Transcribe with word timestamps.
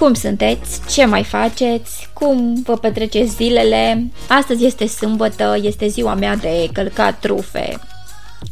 Cum 0.00 0.14
sunteți? 0.14 0.80
Ce 0.88 1.04
mai 1.04 1.24
faceți? 1.24 2.08
Cum 2.12 2.62
vă 2.62 2.76
petreceți 2.76 3.34
zilele? 3.34 4.10
Astăzi 4.28 4.64
este 4.64 4.86
sâmbătă, 4.86 5.58
este 5.62 5.86
ziua 5.88 6.14
mea 6.14 6.36
de 6.36 6.68
călcat 6.72 7.18
trufe. 7.18 7.78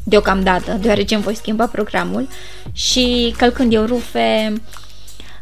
Deocamdată, 0.05 0.73
deoarece 0.73 1.15
îmi 1.15 1.23
voi 1.23 1.35
schimba 1.35 1.67
programul 1.67 2.29
și 2.73 3.35
călcând 3.37 3.73
eu 3.73 3.85
rufe, 3.85 4.53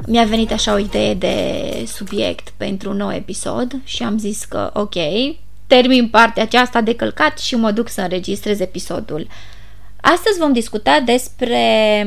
mi-a 0.06 0.24
venit 0.24 0.52
așa 0.52 0.74
o 0.74 0.78
idee 0.78 1.14
de 1.14 1.62
subiect 1.86 2.52
pentru 2.56 2.90
un 2.90 2.96
nou 2.96 3.12
episod 3.12 3.72
și 3.84 4.02
am 4.02 4.18
zis 4.18 4.44
că 4.44 4.70
ok, 4.74 4.94
termin 5.66 6.08
partea 6.08 6.42
aceasta 6.42 6.80
de 6.80 6.94
călcat 6.94 7.38
și 7.38 7.54
mă 7.54 7.70
duc 7.70 7.88
să 7.88 8.00
înregistrez 8.00 8.60
episodul. 8.60 9.26
Astăzi 10.00 10.38
vom 10.38 10.52
discuta 10.52 11.00
despre 11.00 12.06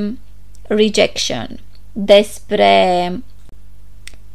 rejection, 0.67 1.59
despre 1.91 3.11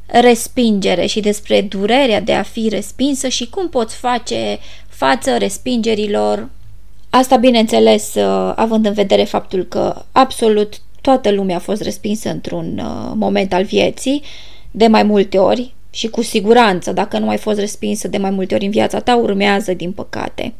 respingere 0.07 1.07
și 1.07 1.21
despre 1.21 1.61
durerea 1.61 2.21
de 2.21 2.33
a 2.33 2.43
fi 2.43 2.69
respinsă 2.69 3.29
și 3.29 3.49
cum 3.49 3.69
poți 3.69 3.97
face 3.97 4.59
față 4.89 5.37
respingerilor. 5.37 6.49
Asta, 7.11 7.37
bineînțeles, 7.37 8.15
uh, 8.15 8.53
având 8.57 8.87
în 8.87 8.93
vedere 8.93 9.25
faptul 9.25 9.63
că 9.63 10.05
absolut 10.13 10.81
toată 11.01 11.31
lumea 11.31 11.57
a 11.57 11.59
fost 11.59 11.83
respinsă 11.83 12.31
într-un 12.31 12.79
uh, 12.79 13.13
moment 13.15 13.53
al 13.53 13.65
vieții, 13.65 14.23
de 14.71 14.87
mai 14.87 15.03
multe 15.03 15.39
ori 15.39 15.75
și 15.91 16.09
cu 16.09 16.23
siguranță, 16.23 16.93
dacă 16.93 17.19
nu 17.19 17.29
ai 17.29 17.37
fost 17.37 17.59
respinsă 17.59 18.09
de 18.09 18.19
mai 18.19 18.31
multe 18.31 18.55
ori 18.55 18.65
în 18.65 18.71
viața 18.71 19.01
ta, 19.01 19.17
urmează 19.17 19.75
din 19.75 19.93
păcate. 19.93 20.53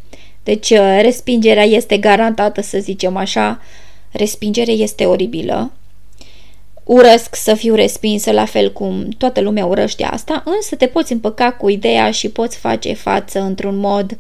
Deci, 0.43 0.71
uh, 0.71 0.99
respingerea 1.01 1.65
este 1.65 1.97
garantată, 1.97 2.61
să 2.63 2.79
zicem 2.79 3.17
așa, 3.17 3.61
respingerea 4.11 4.75
este 4.75 5.05
oribilă, 5.05 5.73
Urăsc 6.85 7.35
să 7.35 7.55
fiu 7.55 7.75
respinsă 7.75 8.33
la 8.33 8.45
fel 8.45 8.73
cum 8.73 9.09
toată 9.19 9.41
lumea 9.41 9.67
urăște 9.67 10.05
asta, 10.05 10.43
însă 10.45 10.77
te 10.77 10.87
poți 10.87 11.13
împăca 11.13 11.53
cu 11.53 11.69
ideea 11.69 12.11
și 12.11 12.29
poți 12.29 12.57
face 12.57 12.93
față 12.93 13.41
într-un 13.41 13.77
mod 13.77 14.17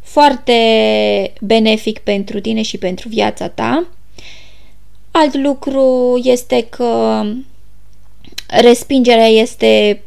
foarte 0.00 1.32
benefic 1.40 1.98
pentru 1.98 2.40
tine 2.40 2.62
și 2.62 2.78
pentru 2.78 3.08
viața 3.08 3.48
ta. 3.48 3.86
Alt 5.10 5.34
lucru 5.34 6.20
este 6.22 6.66
că 6.70 7.22
respingerea 8.46 9.26
este 9.26 10.02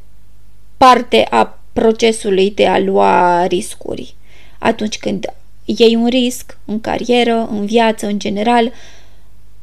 parte 0.77 1.27
a 1.29 1.59
procesului 1.73 2.51
de 2.51 2.67
a 2.67 2.79
lua 2.79 3.45
riscuri. 3.45 4.15
Atunci 4.59 4.97
când 4.97 5.33
iei 5.65 5.95
un 5.95 6.07
risc 6.07 6.57
în 6.65 6.81
carieră, 6.81 7.47
în 7.51 7.65
viață, 7.65 8.05
în 8.05 8.19
general, 8.19 8.71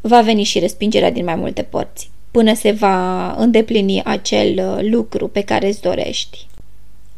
va 0.00 0.20
veni 0.20 0.42
și 0.42 0.58
respingerea 0.58 1.11
din 1.11 1.24
mai 1.24 1.34
multe 1.34 1.62
părți 1.62 2.11
până 2.37 2.55
se 2.55 2.70
va 2.70 3.31
îndeplini 3.33 4.03
acel 4.05 4.59
uh, 4.59 4.91
lucru 4.91 5.29
pe 5.29 5.41
care 5.41 5.67
îți 5.67 5.81
dorești. 5.81 6.47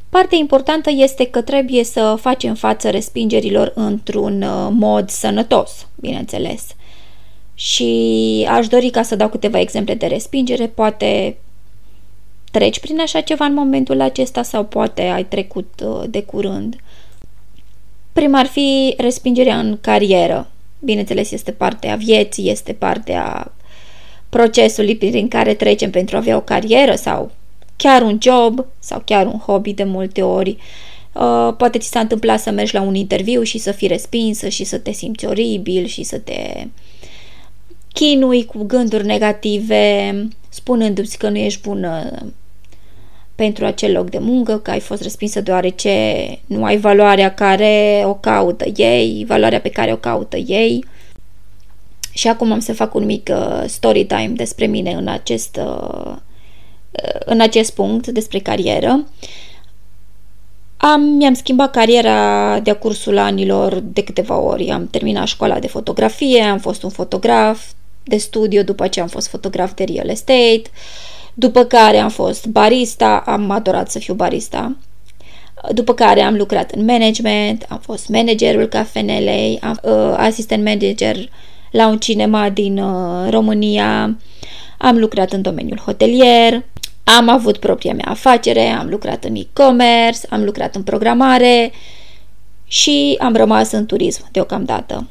Partea 0.09 0.39
importantă 0.39 0.91
este 0.93 1.27
că 1.27 1.41
trebuie 1.41 1.85
să 1.85 2.17
facem 2.21 2.55
față 2.55 2.91
respingerilor 2.91 3.73
într-un 3.75 4.43
uh, 4.43 4.69
mod 4.71 5.09
sănătos, 5.09 5.87
bineînțeles. 5.95 6.67
Și 7.55 8.47
aș 8.51 8.67
dori 8.67 8.91
ca 8.91 9.03
să 9.03 9.17
dau 9.17 9.29
câteva 9.29 9.61
exemple 9.61 9.95
de 9.95 10.07
respingere, 10.07 10.67
poate 10.67 11.37
treci 12.51 12.81
prin 12.81 13.01
așa 13.01 13.21
ceva 13.21 13.45
în 13.45 13.55
momentul 13.55 14.01
acesta 14.01 14.43
sau 14.43 14.65
poate 14.65 15.03
ai 15.03 15.25
trecut 15.25 15.83
uh, 15.85 16.03
de 16.09 16.23
curând. 16.23 16.77
Prima 18.13 18.39
ar 18.39 18.47
fi 18.47 18.95
respingerea 18.97 19.59
în 19.59 19.79
carieră. 19.81 20.51
Bineînțeles, 20.79 21.31
este 21.31 21.51
parte 21.51 21.89
a 21.89 21.97
vieții, 21.97 22.51
este 22.51 22.73
parte 22.73 23.15
a 24.31 24.37
procesului 24.37 24.97
prin 24.97 25.29
care 25.29 25.55
trecem 25.55 25.91
pentru 25.91 26.17
a 26.17 26.19
avea 26.19 26.37
o 26.37 26.41
carieră 26.41 26.95
sau 26.95 27.31
chiar 27.77 28.03
un 28.03 28.19
job 28.23 28.67
sau 28.79 29.03
chiar 29.05 29.27
un 29.27 29.39
hobby 29.39 29.73
de 29.73 29.85
multe 29.85 30.23
ori. 30.23 30.57
Uh, 31.13 31.55
poate 31.57 31.79
ți 31.79 31.89
s-a 31.89 32.01
întâmplat 32.01 32.41
să 32.41 32.51
mergi 32.51 32.75
la 32.75 32.81
un 32.81 32.95
interviu 32.95 33.43
și 33.43 33.59
să 33.59 33.73
fii 33.73 33.89
respinsă 33.89 34.49
și 34.49 34.65
să 34.65 34.79
te 34.79 34.93
simți 34.93 35.27
oribil 35.27 35.87
și 35.87 36.03
să 36.03 36.19
te 36.19 36.67
chinui 37.93 38.45
cu 38.45 38.65
gânduri 38.65 39.07
negative, 39.07 40.15
spunându-ți 40.49 41.19
că 41.19 41.29
nu 41.29 41.37
ești 41.37 41.61
bună 41.61 42.11
pentru 43.35 43.65
acel 43.65 43.93
loc 43.93 44.11
de 44.11 44.19
muncă, 44.19 44.59
că 44.59 44.71
ai 44.71 44.81
fost 44.81 45.03
respinsă 45.03 45.41
deoarece 45.41 45.93
nu 46.47 46.65
ai 46.65 46.77
valoarea 46.77 47.35
care 47.35 48.03
o 48.05 48.15
caută 48.15 48.65
ei, 48.77 49.25
valoarea 49.29 49.61
pe 49.61 49.69
care 49.69 49.93
o 49.93 49.97
caută 49.97 50.37
ei. 50.37 50.85
Și 52.19 52.29
acum 52.29 52.53
am 52.53 52.59
să 52.59 52.73
fac 52.73 52.95
un 52.95 53.05
mic 53.05 53.29
uh, 53.33 53.63
story 53.67 54.05
time 54.05 54.33
despre 54.35 54.67
mine 54.67 54.93
în 54.93 55.09
acest, 55.09 55.57
uh, 55.57 56.13
uh, 56.91 57.21
în 57.25 57.41
acest 57.41 57.75
punct, 57.75 58.07
despre 58.07 58.39
carieră. 58.39 59.07
Am, 60.77 61.01
mi-am 61.01 61.35
schimbat 61.35 61.71
cariera 61.71 62.61
de-a 62.61 62.75
cursul 62.75 63.19
anilor 63.19 63.75
de 63.75 64.03
câteva 64.03 64.39
ori. 64.39 64.71
Am 64.71 64.89
terminat 64.89 65.27
școala 65.27 65.59
de 65.59 65.67
fotografie, 65.67 66.43
am 66.43 66.59
fost 66.59 66.83
un 66.83 66.91
fotograf 66.91 67.67
de 68.05 68.17
studio, 68.17 68.63
după 68.63 68.87
ce 68.87 69.01
am 69.01 69.09
fost 69.09 69.29
fotograf 69.29 69.75
de 69.75 69.85
real 69.85 70.09
estate, 70.09 70.63
după 71.35 71.65
care 71.65 71.99
am 71.99 72.11
fost 72.11 72.47
barista, 72.47 73.23
am 73.27 73.51
adorat 73.51 73.91
să 73.91 73.99
fiu 73.99 74.15
barista. 74.15 74.77
După 75.71 75.95
care 75.95 76.21
am 76.21 76.37
lucrat 76.37 76.71
în 76.71 76.85
management, 76.85 77.67
am 77.69 77.79
fost 77.79 78.09
managerul 78.09 78.67
cafenelei, 78.67 79.59
am, 79.63 79.81
uh, 79.83 80.15
asistent 80.17 80.65
manager 80.65 81.29
la 81.71 81.87
un 81.87 81.99
cinema 81.99 82.51
din 82.51 82.79
uh, 82.79 83.31
România, 83.31 84.17
am 84.79 84.99
lucrat 84.99 85.33
în 85.33 85.43
domeniul 85.43 85.79
hotelier, 85.79 86.65
am 87.05 87.29
avut 87.29 87.57
propria 87.57 87.95
mea 87.95 88.09
afacere, 88.09 88.69
am 88.69 88.89
lucrat 88.89 89.25
în 89.25 89.35
e-commerce, 89.35 90.21
am 90.31 90.45
lucrat 90.45 90.75
în 90.75 90.83
programare 90.83 91.73
și 92.67 93.17
am 93.21 93.37
rămas 93.37 93.73
în 93.73 93.87
turism 93.87 94.29
deocamdată. 94.33 95.07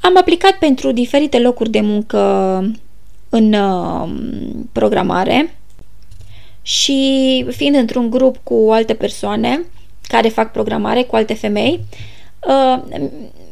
Am 0.00 0.16
aplicat 0.16 0.52
pentru 0.52 0.92
diferite 0.92 1.38
locuri 1.38 1.70
de 1.70 1.80
muncă 1.80 2.20
în 3.28 3.52
uh, 3.52 4.08
programare 4.72 5.58
și 6.62 7.46
fiind 7.50 7.74
într-un 7.74 8.10
grup 8.10 8.36
cu 8.42 8.68
alte 8.70 8.94
persoane 8.94 9.60
care 10.08 10.28
fac 10.28 10.52
programare, 10.52 11.02
cu 11.02 11.16
alte 11.16 11.34
femei, 11.34 11.80
uh, 12.48 12.82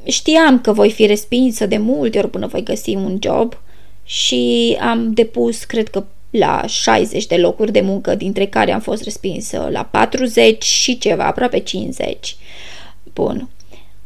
știam 0.05 0.61
că 0.61 0.73
voi 0.73 0.91
fi 0.91 1.07
respinsă 1.07 1.67
de 1.67 1.79
multe 1.79 2.19
ori 2.19 2.31
până 2.31 2.47
voi 2.47 2.63
găsi 2.63 2.95
un 2.95 3.19
job 3.21 3.61
și 4.05 4.77
am 4.81 5.13
depus, 5.13 5.65
cred 5.65 5.89
că 5.89 6.05
la 6.31 6.67
60 6.67 7.27
de 7.27 7.37
locuri 7.37 7.73
de 7.73 7.81
muncă, 7.81 8.15
dintre 8.15 8.47
care 8.47 8.73
am 8.73 8.81
fost 8.81 9.03
respinsă 9.03 9.69
la 9.71 9.85
40 9.85 10.65
și 10.65 10.99
ceva, 10.99 11.27
aproape 11.27 11.59
50. 11.59 12.37
Bun. 13.15 13.49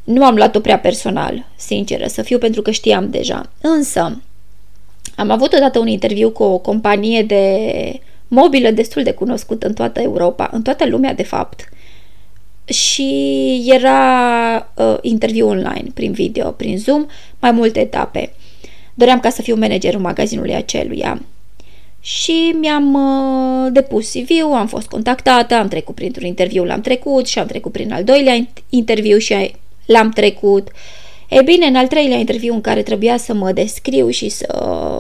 Nu 0.04 0.24
am 0.24 0.34
luat-o 0.34 0.60
prea 0.60 0.78
personal, 0.78 1.46
sinceră 1.56 2.06
să 2.06 2.22
fiu, 2.22 2.38
pentru 2.38 2.62
că 2.62 2.70
știam 2.70 3.10
deja. 3.10 3.50
Însă, 3.60 4.22
am 5.16 5.30
avut 5.30 5.52
odată 5.52 5.78
un 5.78 5.86
interviu 5.86 6.30
cu 6.30 6.42
o 6.42 6.58
companie 6.58 7.22
de 7.22 8.00
mobilă 8.28 8.70
destul 8.70 9.02
de 9.02 9.12
cunoscută 9.12 9.66
în 9.66 9.74
toată 9.74 10.00
Europa, 10.00 10.48
în 10.52 10.62
toată 10.62 10.86
lumea, 10.86 11.14
de 11.14 11.22
fapt 11.22 11.68
și 12.68 13.62
era 13.74 14.72
uh, 14.74 14.96
interviu 15.00 15.48
online, 15.48 15.84
prin 15.94 16.12
video, 16.12 16.50
prin 16.50 16.78
Zoom, 16.78 17.06
mai 17.38 17.50
multe 17.50 17.80
etape. 17.80 18.32
Doream 18.94 19.20
ca 19.20 19.30
să 19.30 19.42
fiu 19.42 19.56
managerul 19.56 20.00
magazinului 20.00 20.54
aceluia. 20.54 21.20
Și 22.00 22.54
mi-am 22.60 22.94
uh, 22.94 23.72
depus 23.72 24.10
CV-ul, 24.10 24.52
am 24.52 24.66
fost 24.66 24.88
contactată, 24.88 25.54
am 25.54 25.68
trecut 25.68 25.94
printr-un 25.94 26.26
interviu, 26.26 26.64
l-am 26.64 26.80
trecut 26.80 27.26
și 27.26 27.38
am 27.38 27.46
trecut 27.46 27.72
prin 27.72 27.92
al 27.92 28.04
doilea 28.04 28.48
interviu 28.68 29.18
și 29.18 29.54
l-am 29.86 30.10
trecut. 30.10 30.68
E 31.28 31.42
bine, 31.42 31.66
în 31.66 31.76
al 31.76 31.86
treilea 31.86 32.16
interviu 32.16 32.54
în 32.54 32.60
care 32.60 32.82
trebuia 32.82 33.16
să 33.16 33.34
mă 33.34 33.52
descriu 33.52 34.08
și 34.08 34.28
să 34.28 34.46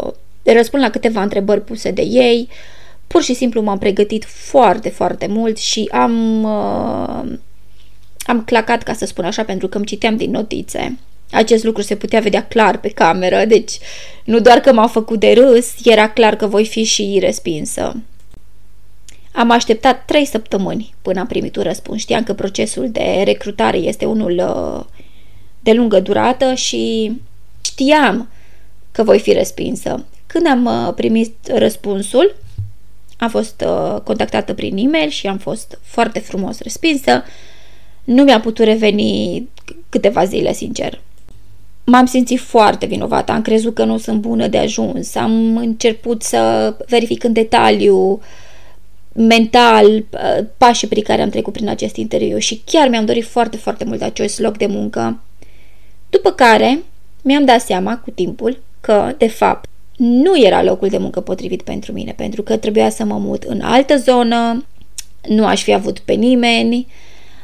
uh, 0.04 0.12
răspund 0.54 0.82
la 0.82 0.90
câteva 0.90 1.22
întrebări 1.22 1.64
puse 1.64 1.90
de 1.90 2.02
ei, 2.02 2.48
pur 3.06 3.22
și 3.22 3.34
simplu 3.34 3.60
m-am 3.60 3.78
pregătit 3.78 4.24
foarte, 4.24 4.88
foarte 4.88 5.26
mult 5.26 5.56
și 5.58 5.88
am 5.92 6.42
uh, 6.42 7.38
am 8.26 8.42
clacat, 8.44 8.82
ca 8.82 8.92
să 8.92 9.06
spun 9.06 9.24
așa, 9.24 9.44
pentru 9.44 9.68
că 9.68 9.76
îmi 9.76 9.86
citeam 9.86 10.16
din 10.16 10.30
notițe. 10.30 10.98
Acest 11.30 11.64
lucru 11.64 11.82
se 11.82 11.96
putea 11.96 12.20
vedea 12.20 12.46
clar 12.46 12.78
pe 12.78 12.88
cameră, 12.88 13.44
deci 13.44 13.78
nu 14.24 14.40
doar 14.40 14.58
că 14.58 14.72
m-au 14.72 14.88
făcut 14.88 15.20
de 15.20 15.32
râs, 15.32 15.72
era 15.84 16.08
clar 16.08 16.36
că 16.36 16.46
voi 16.46 16.64
fi 16.64 16.82
și 16.82 17.18
respinsă. 17.20 17.96
Am 19.32 19.50
așteptat 19.50 20.04
trei 20.04 20.24
săptămâni 20.24 20.94
până 21.02 21.20
am 21.20 21.26
primit 21.26 21.56
un 21.56 21.62
răspuns. 21.62 22.00
Știam 22.00 22.22
că 22.22 22.34
procesul 22.34 22.90
de 22.90 23.22
recrutare 23.24 23.76
este 23.76 24.04
unul 24.04 24.32
uh, 24.38 24.84
de 25.60 25.72
lungă 25.72 26.00
durată 26.00 26.54
și 26.54 27.12
știam 27.64 28.28
că 28.92 29.02
voi 29.02 29.18
fi 29.18 29.32
respinsă. 29.32 30.04
Când 30.26 30.46
am 30.46 30.64
uh, 30.64 30.94
primit 30.94 31.34
răspunsul, 31.54 32.36
am 33.18 33.28
fost 33.28 33.64
uh, 33.66 34.00
contactată 34.00 34.54
prin 34.54 34.76
e-mail 34.76 35.08
și 35.08 35.26
am 35.26 35.38
fost 35.38 35.78
foarte 35.82 36.18
frumos 36.18 36.60
respinsă. 36.60 37.22
Nu 38.06 38.22
mi-a 38.22 38.40
putut 38.40 38.64
reveni 38.64 39.48
câteva 39.88 40.24
zile, 40.24 40.52
sincer. 40.52 41.00
M-am 41.84 42.06
simțit 42.06 42.40
foarte 42.40 42.86
vinovată, 42.86 43.32
am 43.32 43.42
crezut 43.42 43.74
că 43.74 43.84
nu 43.84 43.98
sunt 43.98 44.20
bună 44.20 44.46
de 44.46 44.58
ajuns, 44.58 45.14
am 45.14 45.56
început 45.56 46.22
să 46.22 46.74
verific 46.88 47.24
în 47.24 47.32
detaliu 47.32 48.20
mental 49.12 49.86
uh, 49.86 50.44
pașii 50.56 50.88
prin 50.88 51.02
care 51.02 51.22
am 51.22 51.28
trecut 51.28 51.52
prin 51.52 51.68
acest 51.68 51.96
interviu 51.96 52.38
și 52.38 52.62
chiar 52.64 52.88
mi-am 52.88 53.04
dorit 53.04 53.24
foarte, 53.24 53.56
foarte 53.56 53.84
mult 53.84 54.02
acest 54.02 54.40
loc 54.40 54.56
de 54.56 54.66
muncă. 54.66 55.20
După 56.10 56.30
care 56.30 56.82
mi-am 57.22 57.44
dat 57.44 57.60
seama 57.60 57.98
cu 57.98 58.10
timpul 58.10 58.62
că, 58.80 59.14
de 59.18 59.28
fapt, 59.28 59.68
nu 59.96 60.44
era 60.44 60.62
locul 60.62 60.88
de 60.88 60.98
muncă 60.98 61.20
potrivit 61.20 61.62
pentru 61.62 61.92
mine, 61.92 62.12
pentru 62.16 62.42
că 62.42 62.56
trebuia 62.56 62.90
să 62.90 63.04
mă 63.04 63.18
mut 63.18 63.42
în 63.42 63.60
altă 63.60 63.96
zonă, 63.96 64.64
nu 65.28 65.46
aș 65.46 65.62
fi 65.62 65.72
avut 65.72 65.98
pe 65.98 66.12
nimeni, 66.12 66.86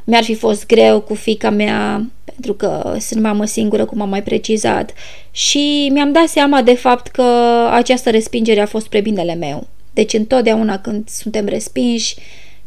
mi-ar 0.04 0.22
fi 0.22 0.34
fost 0.34 0.66
greu 0.66 1.00
cu 1.00 1.14
fica 1.14 1.50
mea, 1.50 2.10
pentru 2.25 2.54
că 2.54 2.96
sunt 3.00 3.22
mamă 3.22 3.44
singură, 3.44 3.84
cum 3.84 4.00
am 4.00 4.08
mai 4.08 4.22
precizat, 4.22 4.94
și 5.31 5.90
mi-am 5.93 6.12
dat 6.12 6.28
seama 6.28 6.62
de 6.62 6.75
fapt 6.75 7.06
că 7.06 7.22
această 7.70 8.10
respingere 8.10 8.60
a 8.60 8.66
fost 8.66 8.84
spre 8.84 9.00
binele 9.00 9.34
meu. 9.34 9.66
Deci 9.94 10.12
întotdeauna 10.12 10.78
când 10.78 11.08
suntem 11.08 11.46
respinși, 11.46 12.14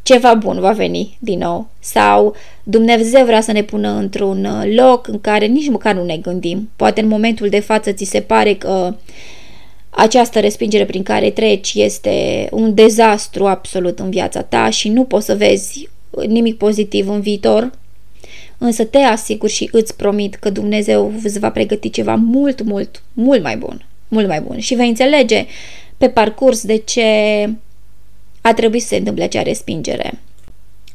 ceva 0.03 0.33
bun 0.33 0.59
va 0.59 0.71
veni 0.71 1.17
din 1.19 1.37
nou. 1.37 1.67
Sau 1.79 2.35
Dumnezeu 2.63 3.25
vrea 3.25 3.41
să 3.41 3.51
ne 3.51 3.63
pună 3.63 3.89
într-un 3.89 4.47
loc 4.75 5.07
în 5.07 5.21
care 5.21 5.45
nici 5.45 5.69
măcar 5.69 5.95
nu 5.95 6.03
ne 6.03 6.17
gândim. 6.17 6.69
Poate 6.75 7.01
în 7.01 7.07
momentul 7.07 7.49
de 7.49 7.59
față 7.59 7.91
ți 7.91 8.03
se 8.03 8.21
pare 8.21 8.53
că 8.53 8.95
această 9.89 10.39
respingere 10.39 10.85
prin 10.85 11.03
care 11.03 11.29
treci 11.29 11.73
este 11.73 12.47
un 12.51 12.73
dezastru 12.73 13.45
absolut 13.45 13.99
în 13.99 14.09
viața 14.09 14.41
ta 14.41 14.69
și 14.69 14.89
nu 14.89 15.03
poți 15.03 15.25
să 15.25 15.35
vezi 15.35 15.89
nimic 16.27 16.57
pozitiv 16.57 17.09
în 17.09 17.21
viitor, 17.21 17.71
însă 18.57 18.85
te 18.85 18.97
asigur 18.97 19.49
și 19.49 19.69
îți 19.71 19.95
promit 19.95 20.35
că 20.35 20.49
Dumnezeu 20.49 21.13
îți 21.23 21.39
va 21.39 21.49
pregăti 21.51 21.89
ceva 21.89 22.15
mult, 22.15 22.61
mult, 22.61 23.03
mult 23.13 23.43
mai 23.43 23.57
bun, 23.57 23.85
mult 24.07 24.27
mai 24.27 24.41
bun 24.41 24.59
și 24.59 24.75
vei 24.75 24.87
înțelege 24.87 25.45
pe 25.97 26.09
parcurs 26.09 26.63
de 26.63 26.75
ce 26.77 27.03
a 28.41 28.53
trebuit 28.53 28.81
să 28.81 28.87
se 28.87 28.95
întâmple 28.95 29.23
acea 29.23 29.41
respingere. 29.41 30.19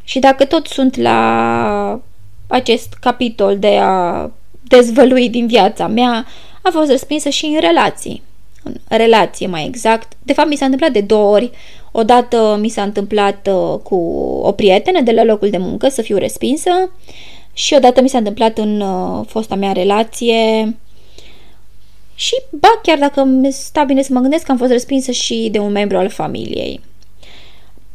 Și 0.05 0.19
dacă 0.19 0.45
tot 0.45 0.67
sunt 0.67 0.97
la 0.97 2.01
acest 2.47 2.95
capitol 3.01 3.59
de 3.59 3.77
a 3.81 4.31
dezvălui 4.63 5.29
din 5.29 5.47
viața 5.47 5.87
mea, 5.87 6.27
a 6.63 6.71
fost 6.73 6.91
respinsă 6.91 7.29
și 7.29 7.47
în 7.47 7.61
relații. 7.61 8.23
În 8.63 8.75
relație 8.89 9.47
mai 9.47 9.67
exact. 9.67 10.13
De 10.23 10.33
fapt, 10.33 10.49
mi 10.49 10.57
s-a 10.57 10.65
întâmplat 10.65 10.93
de 10.93 11.01
două 11.01 11.35
ori. 11.35 11.51
Odată 11.93 12.59
mi 12.61 12.69
s-a 12.69 12.83
întâmplat 12.83 13.49
uh, 13.53 13.79
cu 13.83 13.97
o 14.43 14.53
prietenă 14.53 15.01
de 15.01 15.13
la 15.13 15.25
locul 15.25 15.51
de 15.51 15.59
muncă 15.59 15.89
să 15.89 16.03
fiu 16.03 16.17
respinsă 16.17 16.71
și 17.53 17.75
odată 17.75 18.03
mi 18.03 18.09
s-a 18.09 18.19
întâmplat 18.19 18.59
în 18.59 18.81
uh, 18.81 19.27
fosta 19.27 19.55
mea 19.55 19.73
relație 19.73 20.77
și, 22.15 22.35
ba, 22.51 22.81
chiar 22.83 22.99
dacă 22.99 23.29
sta 23.51 23.85
bine 23.85 24.03
să 24.03 24.13
mă 24.13 24.21
gândesc, 24.21 24.49
am 24.49 24.57
fost 24.57 24.71
respinsă 24.71 25.11
și 25.11 25.49
de 25.53 25.59
un 25.59 25.73
membru 25.73 25.97
al 25.97 26.09
familiei. 26.09 26.81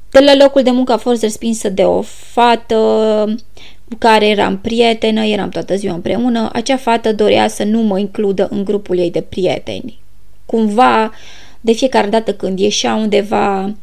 De 0.10 0.20
la 0.20 0.36
locul 0.36 0.64
de 0.64 0.72
muncă 0.72 0.92
a 0.92 0.98
fost 0.98 1.22
respinsă 1.22 1.70
de 1.70 1.84
o 1.84 2.02
fată 2.02 2.76
cu 3.90 3.96
care 3.98 4.28
eram 4.28 4.58
prietenă, 4.58 5.26
eram 5.26 5.50
toată 5.50 5.76
ziua 5.76 5.94
împreună. 5.94 6.50
Acea 6.54 6.78
fată 6.78 7.14
dorea 7.14 7.48
să 7.48 7.64
nu 7.64 7.82
mă 7.82 8.00
includă 8.00 8.48
în 8.52 8.64
grupul 8.64 8.98
ei 8.98 9.12
de 9.12 9.22
prieteni. 9.22 10.00
Cumva, 10.46 11.12
de 11.62 11.72
fiecare 11.72 12.08
dată 12.08 12.34
când 12.34 12.60
ieșea 12.60 12.96
undeva, 12.96 13.74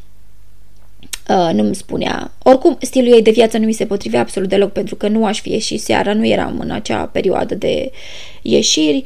Uh, 1.29 1.49
nu 1.53 1.63
mi 1.63 1.75
spunea. 1.75 2.31
Oricum, 2.43 2.77
stilul 2.81 3.13
ei 3.13 3.21
de 3.21 3.31
viață 3.31 3.57
nu 3.57 3.65
mi 3.65 3.73
se 3.73 3.85
potrivea 3.85 4.19
absolut 4.19 4.49
deloc 4.49 4.71
pentru 4.71 4.95
că 4.95 5.07
nu 5.07 5.25
aș 5.25 5.41
fi 5.41 5.51
ieșit 5.51 5.81
seara, 5.81 6.13
nu 6.13 6.27
eram 6.27 6.59
în 6.59 6.71
acea 6.71 7.05
perioadă 7.05 7.55
de 7.55 7.91
ieșiri, 8.41 9.03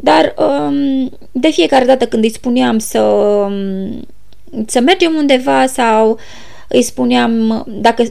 dar 0.00 0.34
um, 0.38 1.10
de 1.32 1.50
fiecare 1.50 1.84
dată 1.84 2.06
când 2.06 2.24
îi 2.24 2.30
spuneam 2.30 2.78
să, 2.78 3.00
um, 3.00 4.06
să 4.66 4.80
mergem 4.80 5.14
undeva 5.14 5.66
sau 5.66 6.18
îi 6.68 6.82
spuneam, 6.82 7.64
dacă 7.80 8.04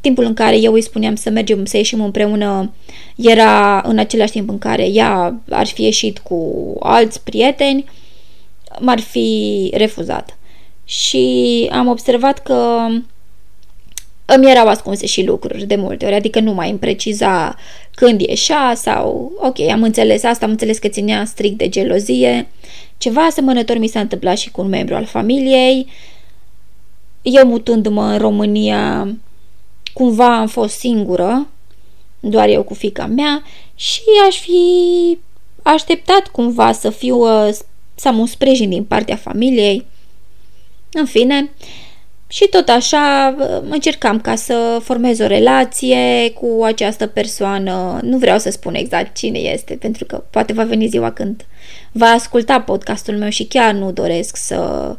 timpul 0.00 0.24
în 0.24 0.34
care 0.34 0.58
eu 0.58 0.72
îi 0.72 0.82
spuneam 0.82 1.14
să 1.14 1.30
mergem, 1.30 1.64
să 1.64 1.76
ieșim 1.76 2.00
împreună, 2.00 2.72
era 3.16 3.82
în 3.86 3.98
același 3.98 4.32
timp 4.32 4.48
în 4.48 4.58
care 4.58 4.86
ea 4.86 5.40
ar 5.50 5.66
fi 5.66 5.82
ieșit 5.82 6.18
cu 6.18 6.54
alți 6.80 7.22
prieteni, 7.22 7.84
m-ar 8.80 9.00
fi 9.00 9.70
refuzat 9.74 10.36
și 10.88 11.68
am 11.72 11.86
observat 11.86 12.38
că 12.38 12.86
îmi 14.24 14.50
erau 14.50 14.66
ascunse 14.66 15.06
și 15.06 15.24
lucruri 15.24 15.64
de 15.64 15.76
multe 15.76 16.04
ori, 16.06 16.14
adică 16.14 16.40
nu 16.40 16.52
mai 16.52 16.70
îmi 16.70 16.78
preciza 16.78 17.56
când 17.94 18.20
ieșea 18.20 18.72
sau, 18.74 19.32
ok, 19.36 19.60
am 19.60 19.82
înțeles 19.82 20.22
asta, 20.22 20.44
am 20.44 20.50
înțeles 20.50 20.78
că 20.78 20.88
ținea 20.88 21.24
strict 21.24 21.58
de 21.58 21.68
gelozie. 21.68 22.48
Ceva 22.98 23.20
asemănător 23.24 23.78
mi 23.78 23.86
s-a 23.86 24.00
întâmplat 24.00 24.38
și 24.38 24.50
cu 24.50 24.60
un 24.60 24.68
membru 24.68 24.94
al 24.94 25.04
familiei. 25.04 25.86
Eu 27.22 27.46
mutându-mă 27.46 28.02
în 28.02 28.18
România, 28.18 29.08
cumva 29.92 30.38
am 30.38 30.46
fost 30.46 30.78
singură, 30.78 31.48
doar 32.20 32.48
eu 32.48 32.62
cu 32.62 32.74
fica 32.74 33.06
mea 33.06 33.42
și 33.74 34.00
aș 34.28 34.38
fi 34.38 35.18
așteptat 35.62 36.26
cumva 36.26 36.72
să 36.72 36.90
fiu, 36.90 37.24
să 37.94 38.08
am 38.08 38.18
un 38.18 38.26
sprijin 38.26 38.68
din 38.68 38.84
partea 38.84 39.16
familiei, 39.16 39.86
în 40.98 41.06
fine, 41.06 41.50
și 42.28 42.46
tot 42.50 42.68
așa 42.68 43.34
încercam 43.68 44.20
ca 44.20 44.34
să 44.34 44.78
formez 44.82 45.18
o 45.18 45.26
relație 45.26 46.30
cu 46.30 46.62
această 46.64 47.06
persoană. 47.06 47.98
Nu 48.02 48.18
vreau 48.18 48.38
să 48.38 48.50
spun 48.50 48.74
exact 48.74 49.16
cine 49.16 49.38
este, 49.38 49.74
pentru 49.74 50.04
că 50.04 50.24
poate 50.30 50.52
va 50.52 50.64
veni 50.64 50.86
ziua 50.86 51.10
când 51.12 51.46
va 51.92 52.06
asculta 52.06 52.60
podcastul 52.60 53.16
meu 53.16 53.28
și 53.28 53.44
chiar 53.44 53.74
nu 53.74 53.92
doresc 53.92 54.36
să 54.36 54.96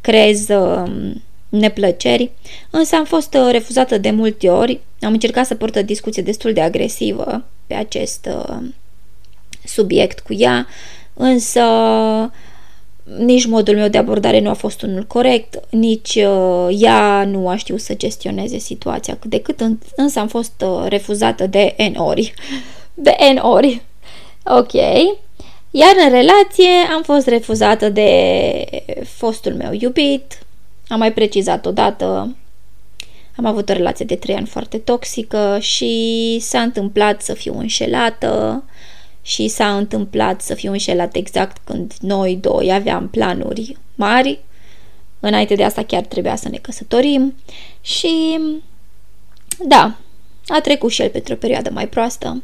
creez 0.00 0.48
um, 0.48 1.22
neplăceri, 1.48 2.30
însă 2.70 2.96
am 2.96 3.04
fost 3.04 3.34
uh, 3.34 3.48
refuzată 3.50 3.98
de 3.98 4.10
multe 4.10 4.48
ori. 4.48 4.80
Am 5.00 5.12
încercat 5.12 5.46
să 5.46 5.54
port 5.54 5.76
o 5.76 5.82
discuție 5.82 6.22
destul 6.22 6.52
de 6.52 6.60
agresivă 6.60 7.44
pe 7.66 7.74
acest 7.74 8.28
uh, 8.36 8.56
subiect 9.64 10.20
cu 10.20 10.34
ea, 10.34 10.66
însă 11.14 11.60
nici 13.18 13.46
modul 13.46 13.74
meu 13.74 13.88
de 13.88 13.98
abordare 13.98 14.40
nu 14.40 14.50
a 14.50 14.54
fost 14.54 14.82
unul 14.82 15.02
corect, 15.02 15.60
nici 15.70 16.14
uh, 16.14 16.76
ea 16.80 17.24
nu 17.24 17.48
a 17.48 17.56
știut 17.56 17.80
să 17.80 17.94
gestioneze 17.94 18.58
situația 18.58 19.16
cât 19.20 19.30
de 19.30 19.40
cât, 19.40 19.60
însă 19.96 20.18
am 20.18 20.28
fost 20.28 20.64
uh, 20.64 20.84
refuzată 20.88 21.46
de 21.46 21.74
N 21.92 21.98
ori. 21.98 22.34
De 22.94 23.16
N 23.34 23.36
ori. 23.36 23.82
Ok. 24.44 24.72
Iar 25.70 25.94
în 26.04 26.10
relație 26.10 26.70
am 26.94 27.02
fost 27.02 27.26
refuzată 27.26 27.88
de 27.88 28.10
fostul 29.04 29.54
meu 29.54 29.72
iubit, 29.72 30.38
am 30.88 30.98
mai 30.98 31.12
precizat 31.12 31.66
odată, 31.66 32.34
am 33.36 33.44
avut 33.44 33.68
o 33.68 33.72
relație 33.72 34.04
de 34.04 34.14
trei 34.14 34.34
ani 34.34 34.46
foarte 34.46 34.78
toxică 34.78 35.58
și 35.60 36.36
s-a 36.40 36.60
întâmplat 36.60 37.22
să 37.22 37.34
fiu 37.34 37.58
înșelată, 37.58 38.64
și 39.26 39.48
s-a 39.48 39.76
întâmplat 39.76 40.40
să 40.40 40.54
fiu 40.54 40.72
înșelat 40.72 41.14
exact 41.14 41.56
când 41.64 41.92
noi 42.00 42.36
doi 42.36 42.72
aveam 42.72 43.08
planuri 43.08 43.76
mari. 43.94 44.38
Înainte 45.20 45.54
de 45.54 45.64
asta 45.64 45.82
chiar 45.82 46.02
trebuia 46.02 46.36
să 46.36 46.48
ne 46.48 46.56
căsătorim 46.56 47.34
și 47.80 48.38
da, 49.58 49.96
a 50.46 50.60
trecut 50.60 50.90
și 50.90 51.02
el 51.02 51.08
pentru 51.08 51.32
o 51.32 51.36
perioadă 51.36 51.70
mai 51.70 51.88
proastă. 51.88 52.42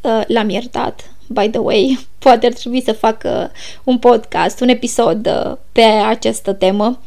Uh, 0.00 0.22
l-am 0.26 0.48
iertat, 0.48 1.10
by 1.26 1.48
the 1.48 1.58
way, 1.58 1.98
poate 2.18 2.46
ar 2.46 2.52
trebui 2.52 2.82
să 2.82 2.92
fac 2.92 3.22
uh, 3.24 3.46
un 3.84 3.98
podcast, 3.98 4.60
un 4.60 4.68
episod 4.68 5.26
uh, 5.26 5.56
pe 5.72 5.82
această 5.82 6.52
temă. 6.52 7.00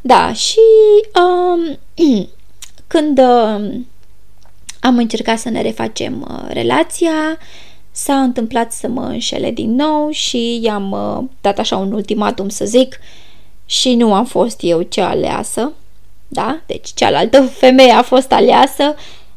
Da, 0.00 0.32
și 0.32 0.60
um, 1.20 1.78
când 2.86 3.18
um, 3.18 3.86
am 4.80 4.96
încercat 4.96 5.38
să 5.38 5.48
ne 5.48 5.62
refacem 5.62 6.46
relația, 6.48 7.38
s-a 7.98 8.20
întâmplat 8.22 8.72
să 8.72 8.88
mă 8.88 9.02
înșele 9.02 9.50
din 9.50 9.74
nou 9.74 10.10
și 10.10 10.60
i-am 10.62 10.90
uh, 10.90 11.24
dat 11.40 11.58
așa 11.58 11.76
un 11.76 11.92
ultimatum 11.92 12.48
să 12.48 12.64
zic 12.64 13.00
și 13.66 13.94
nu 13.94 14.14
am 14.14 14.24
fost 14.24 14.58
eu 14.60 14.82
cea 14.82 15.08
aleasă, 15.08 15.72
da? 16.28 16.60
Deci 16.66 16.88
cealaltă 16.94 17.42
femeie 17.60 17.92
a 17.92 18.02
fost 18.02 18.32
aleasă. 18.32 18.94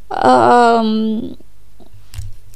Uh, 0.07 1.19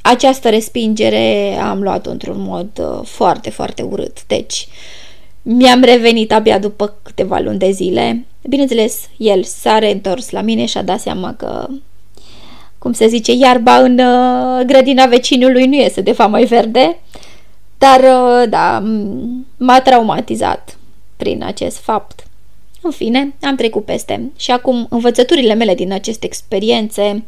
această 0.02 0.50
respingere 0.50 1.58
am 1.62 1.82
luat-o 1.82 2.10
într-un 2.10 2.42
mod 2.42 2.70
uh, 2.80 3.06
foarte, 3.06 3.50
foarte 3.50 3.82
urât. 3.82 4.24
Deci 4.28 4.68
Mi-am 5.42 5.82
revenit 5.82 6.32
abia 6.32 6.60
după 6.60 6.96
câteva 7.02 7.40
luni 7.40 7.58
de 7.58 7.72
zile. 7.72 8.26
Bineînțeles, 8.42 9.10
el 9.18 9.44
s-a 9.44 9.80
reîntors 9.80 10.30
la 10.30 10.42
mine 10.42 10.66
și 10.66 10.78
a 10.78 10.84
dat 10.84 11.00
seama 11.00 11.34
că, 11.34 11.68
cum 12.86 12.94
se 12.94 13.08
zice, 13.08 13.32
iarba 13.32 13.76
în 13.78 14.00
uh, 14.00 14.66
grădina 14.66 15.06
vecinului 15.06 15.66
nu 15.66 15.76
este 15.76 16.02
de 16.02 16.12
fapt 16.12 16.32
mai 16.32 16.44
verde. 16.44 16.98
Dar, 17.78 18.00
uh, 18.00 18.50
da, 18.50 18.84
m-a 19.58 19.82
traumatizat 19.82 20.78
prin 21.18 21.44
acest 21.44 21.78
fapt. 21.78 22.28
În 22.82 22.92
fine, 22.92 23.36
am 23.42 23.56
trecut 23.56 23.86
peste. 23.86 24.32
Și 24.36 24.52
acum, 24.52 24.88
învățăturile 24.90 25.54
mele 25.54 25.76
din 25.76 25.94
aceste 25.94 26.26
experiențe, 26.26 27.24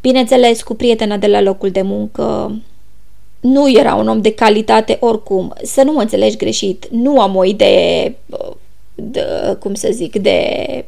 bineînțeles, 0.00 0.62
cu 0.62 0.74
prietena 0.74 1.16
de 1.16 1.26
la 1.26 1.40
locul 1.40 1.70
de 1.70 1.82
muncă, 1.82 2.56
nu 3.40 3.70
era 3.70 3.94
un 3.94 4.08
om 4.08 4.20
de 4.20 4.34
calitate 4.34 4.96
oricum. 5.00 5.54
Să 5.62 5.82
nu 5.82 5.92
mă 5.92 6.00
înțelegi 6.00 6.36
greșit, 6.36 6.88
nu 6.90 7.20
am 7.20 7.36
o 7.36 7.44
idee, 7.44 8.16
de, 8.94 9.24
cum 9.58 9.74
să 9.74 9.88
zic, 9.92 10.16
de 10.16 10.84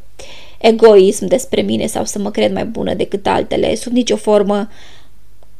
egoism 0.60 1.26
despre 1.26 1.60
mine 1.60 1.86
sau 1.86 2.04
să 2.04 2.18
mă 2.18 2.30
cred 2.30 2.52
mai 2.52 2.64
bună 2.64 2.94
decât 2.94 3.26
altele, 3.26 3.74
sub 3.74 3.92
nicio 3.92 4.16
formă. 4.16 4.68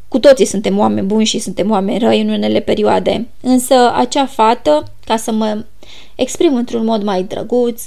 Cu 0.09 0.19
toții 0.19 0.45
suntem 0.45 0.79
oameni 0.79 1.07
buni 1.07 1.25
și 1.25 1.39
suntem 1.39 1.71
oameni 1.71 1.99
răi 1.99 2.21
în 2.21 2.29
unele 2.29 2.61
perioade, 2.61 3.29
însă 3.41 3.93
acea 3.95 4.27
fată, 4.27 4.93
ca 5.05 5.17
să 5.17 5.33
mă 5.33 5.65
exprim 6.15 6.55
într-un 6.55 6.85
mod 6.85 7.03
mai 7.03 7.23
drăguț, 7.23 7.83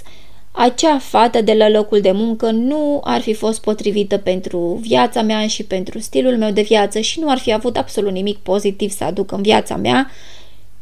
acea 0.51 0.97
fată 0.97 1.41
de 1.41 1.53
la 1.53 1.69
locul 1.69 2.01
de 2.01 2.11
muncă 2.11 2.51
nu 2.51 3.01
ar 3.03 3.21
fi 3.21 3.33
fost 3.33 3.61
potrivită 3.61 4.17
pentru 4.17 4.77
viața 4.81 5.21
mea 5.21 5.47
și 5.47 5.63
pentru 5.63 5.99
stilul 5.99 6.37
meu 6.37 6.51
de 6.51 6.61
viață 6.61 6.99
și 6.99 7.19
nu 7.19 7.29
ar 7.29 7.37
fi 7.37 7.53
avut 7.53 7.77
absolut 7.77 8.11
nimic 8.11 8.37
pozitiv 8.37 8.91
să 8.91 9.03
aducă 9.03 9.35
în 9.35 9.41
viața 9.41 9.75
mea. 9.75 10.09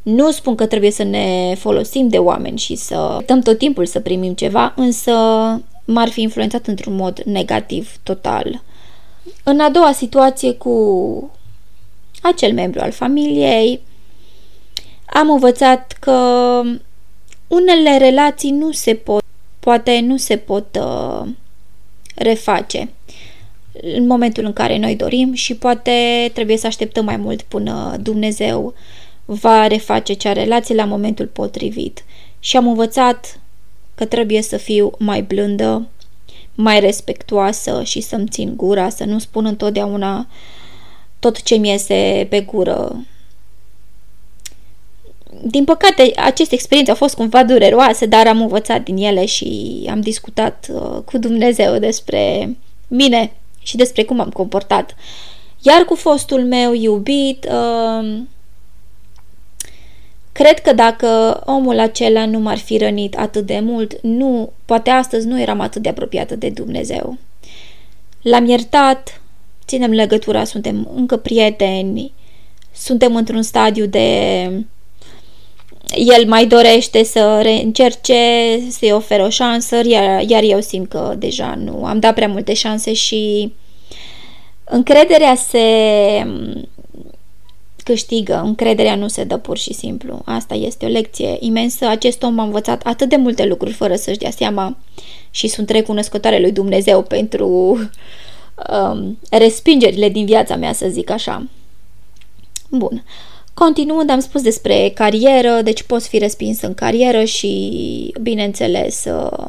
Nu 0.01 0.31
spun 0.31 0.55
că 0.55 0.65
trebuie 0.65 0.91
să 0.91 1.03
ne 1.03 1.55
folosim 1.57 2.07
de 2.07 2.17
oameni 2.17 2.57
și 2.57 2.75
să 2.75 3.17
dăm 3.25 3.39
tot 3.39 3.57
timpul 3.57 3.85
să 3.85 3.99
primim 3.99 4.33
ceva, 4.33 4.73
însă 4.75 5.11
m-ar 5.91 6.09
fi 6.09 6.21
influențat 6.21 6.67
într-un 6.67 6.95
mod 6.95 7.19
negativ 7.19 7.97
total. 8.03 8.63
În 9.43 9.59
a 9.59 9.69
doua 9.69 9.91
situație 9.91 10.53
cu 10.53 11.31
acel 12.21 12.53
membru 12.53 12.79
al 12.79 12.91
familiei, 12.91 13.81
am 15.05 15.29
învățat 15.29 15.97
că 15.99 16.11
unele 17.47 17.97
relații 17.97 18.51
nu 18.51 18.71
se 18.71 18.95
pot 18.95 19.23
poate 19.59 19.99
nu 19.99 20.17
se 20.17 20.37
pot 20.37 20.79
uh, 20.79 21.27
reface 22.15 22.89
în 23.81 24.07
momentul 24.07 24.45
în 24.45 24.53
care 24.53 24.77
noi 24.77 24.95
dorim 24.95 25.33
și 25.33 25.55
poate 25.55 26.29
trebuie 26.33 26.57
să 26.57 26.67
așteptăm 26.67 27.05
mai 27.05 27.17
mult 27.17 27.41
până 27.41 27.97
Dumnezeu 28.01 28.73
va 29.25 29.67
reface 29.67 30.13
cea 30.13 30.33
relație 30.33 30.75
la 30.75 30.85
momentul 30.85 31.25
potrivit. 31.25 32.03
Și 32.39 32.57
am 32.57 32.67
învățat 32.67 33.39
că 34.01 34.07
trebuie 34.07 34.41
să 34.41 34.57
fiu 34.57 34.91
mai 34.97 35.21
blândă, 35.21 35.87
mai 36.55 36.79
respectuoasă 36.79 37.83
și 37.83 38.01
să-mi 38.01 38.27
țin 38.27 38.53
gura, 38.55 38.89
să 38.89 39.03
nu 39.03 39.19
spun 39.19 39.45
întotdeauna 39.45 40.27
tot 41.19 41.41
ce 41.43 41.55
mi 41.55 41.69
iese 41.69 42.27
pe 42.29 42.41
gură 42.41 43.05
din 45.43 45.63
păcate, 45.63 46.11
aceste 46.15 46.53
experiențe 46.53 46.91
au 46.91 46.97
fost 46.97 47.15
cumva 47.15 47.43
dureroase, 47.43 48.05
dar 48.05 48.27
am 48.27 48.41
învățat 48.41 48.83
din 48.83 48.97
ele 48.97 49.25
și 49.25 49.81
am 49.89 50.01
discutat 50.01 50.67
uh, 50.73 51.01
cu 51.05 51.17
Dumnezeu 51.17 51.77
despre 51.77 52.55
mine 52.87 53.31
și 53.63 53.75
despre 53.75 54.03
cum 54.03 54.19
am 54.19 54.29
comportat. 54.29 54.95
Iar 55.61 55.85
cu 55.85 55.95
fostul 55.95 56.43
meu 56.43 56.73
iubit, 56.73 57.47
uh, 57.51 58.19
cred 60.41 60.59
că 60.59 60.73
dacă 60.73 61.41
omul 61.45 61.79
acela 61.79 62.25
nu 62.25 62.39
m-ar 62.39 62.57
fi 62.57 62.77
rănit 62.77 63.17
atât 63.17 63.45
de 63.45 63.59
mult, 63.63 64.01
nu, 64.01 64.51
poate 64.65 64.89
astăzi 64.89 65.27
nu 65.27 65.41
eram 65.41 65.59
atât 65.59 65.81
de 65.81 65.89
apropiată 65.89 66.35
de 66.35 66.49
Dumnezeu. 66.49 67.17
L-am 68.21 68.45
iertat, 68.45 69.21
ținem 69.65 69.91
legătura, 69.91 70.43
suntem 70.43 70.91
încă 70.95 71.17
prieteni, 71.17 72.13
suntem 72.73 73.15
într-un 73.15 73.41
stadiu 73.41 73.85
de 73.85 74.05
el 75.95 76.27
mai 76.27 76.45
dorește 76.45 77.03
să 77.03 77.39
reîncerce, 77.41 78.13
să-i 78.69 78.91
oferă 78.91 79.23
o 79.23 79.29
șansă, 79.29 79.81
iar, 79.85 80.21
iar 80.21 80.43
eu 80.43 80.59
simt 80.61 80.89
că 80.89 81.15
deja 81.17 81.55
nu 81.63 81.85
am 81.85 81.99
dat 81.99 82.13
prea 82.13 82.27
multe 82.27 82.53
șanse 82.53 82.93
și 82.93 83.53
încrederea 84.63 85.35
se 85.35 85.59
câștigă, 87.83 88.41
încrederea 88.45 88.95
nu 88.95 89.07
se 89.07 89.23
dă 89.23 89.37
pur 89.37 89.57
și 89.57 89.73
simplu. 89.73 90.21
Asta 90.25 90.53
este 90.53 90.85
o 90.85 90.89
lecție 90.89 91.37
imensă. 91.39 91.87
Acest 91.87 92.23
om 92.23 92.39
a 92.39 92.43
învățat 92.43 92.81
atât 92.83 93.09
de 93.09 93.15
multe 93.15 93.45
lucruri 93.45 93.73
fără 93.73 93.95
să-și 93.95 94.17
dea 94.17 94.31
seama 94.31 94.77
și 95.29 95.47
sunt 95.47 95.69
recunoscătoare 95.69 96.39
lui 96.39 96.51
Dumnezeu 96.51 97.01
pentru 97.01 97.47
um, 98.69 99.17
respingerile 99.29 100.09
din 100.09 100.25
viața 100.25 100.55
mea, 100.55 100.73
să 100.73 100.87
zic 100.89 101.09
așa. 101.09 101.47
Bun. 102.69 103.03
Continuând, 103.53 104.09
am 104.09 104.19
spus 104.19 104.41
despre 104.41 104.91
carieră, 104.95 105.61
deci 105.61 105.83
poți 105.83 106.07
fi 106.07 106.17
respins 106.17 106.61
în 106.61 106.73
carieră 106.73 107.23
și, 107.23 108.13
bineînțeles, 108.21 109.05
uh, 109.05 109.47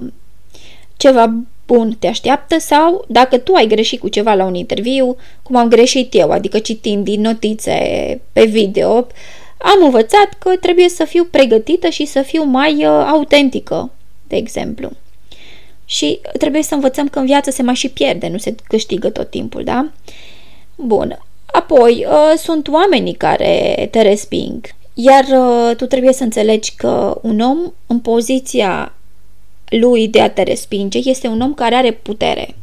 ceva 0.97 1.35
bun 1.67 1.97
te 1.99 2.07
așteaptă 2.07 2.59
sau 2.59 3.05
dacă 3.09 3.39
tu 3.39 3.55
ai 3.55 3.67
greșit 3.67 4.01
cu 4.01 4.09
ceva 4.09 4.35
la 4.35 4.45
un 4.45 4.55
interviu, 4.55 5.17
cum 5.43 5.57
am 5.57 5.69
greșit 5.69 6.15
eu, 6.15 6.31
adică 6.31 6.59
citind 6.59 7.05
din 7.05 7.21
notițe 7.21 8.21
pe 8.33 8.45
video, 8.45 9.07
am 9.59 9.85
învățat 9.85 10.29
că 10.39 10.57
trebuie 10.61 10.89
să 10.89 11.05
fiu 11.05 11.25
pregătită 11.25 11.89
și 11.89 12.05
să 12.05 12.23
fiu 12.23 12.43
mai 12.43 12.75
uh, 12.75 13.05
autentică, 13.07 13.91
de 14.27 14.37
exemplu. 14.37 14.91
Și 15.85 16.21
trebuie 16.39 16.63
să 16.63 16.75
învățăm 16.75 17.09
că 17.09 17.19
în 17.19 17.25
viață 17.25 17.51
se 17.51 17.63
mai 17.63 17.75
și 17.75 17.89
pierde, 17.89 18.29
nu 18.29 18.39
se 18.39 18.55
câștigă 18.69 19.11
tot 19.11 19.31
timpul, 19.31 19.65
da? 19.65 19.91
Bun. 20.77 21.19
Apoi, 21.47 22.07
uh, 22.09 22.39
sunt 22.39 22.69
oamenii 22.69 23.15
care 23.15 23.89
te 23.91 24.03
resping. 24.03 24.67
Iar 24.95 25.25
uh, 25.25 25.77
tu 25.77 25.87
trebuie 25.87 26.13
să 26.13 26.23
înțelegi 26.23 26.75
că 26.77 27.19
un 27.23 27.41
om 27.41 27.59
în 27.87 27.99
poziția 27.99 28.95
lui 29.81 30.09
de 30.09 30.21
a 30.21 30.31
te 30.31 30.43
respinge 30.43 31.01
este 31.05 31.27
un 31.27 31.41
om 31.41 31.55
care 31.55 31.75
are 31.75 31.91
putere. 31.93 32.55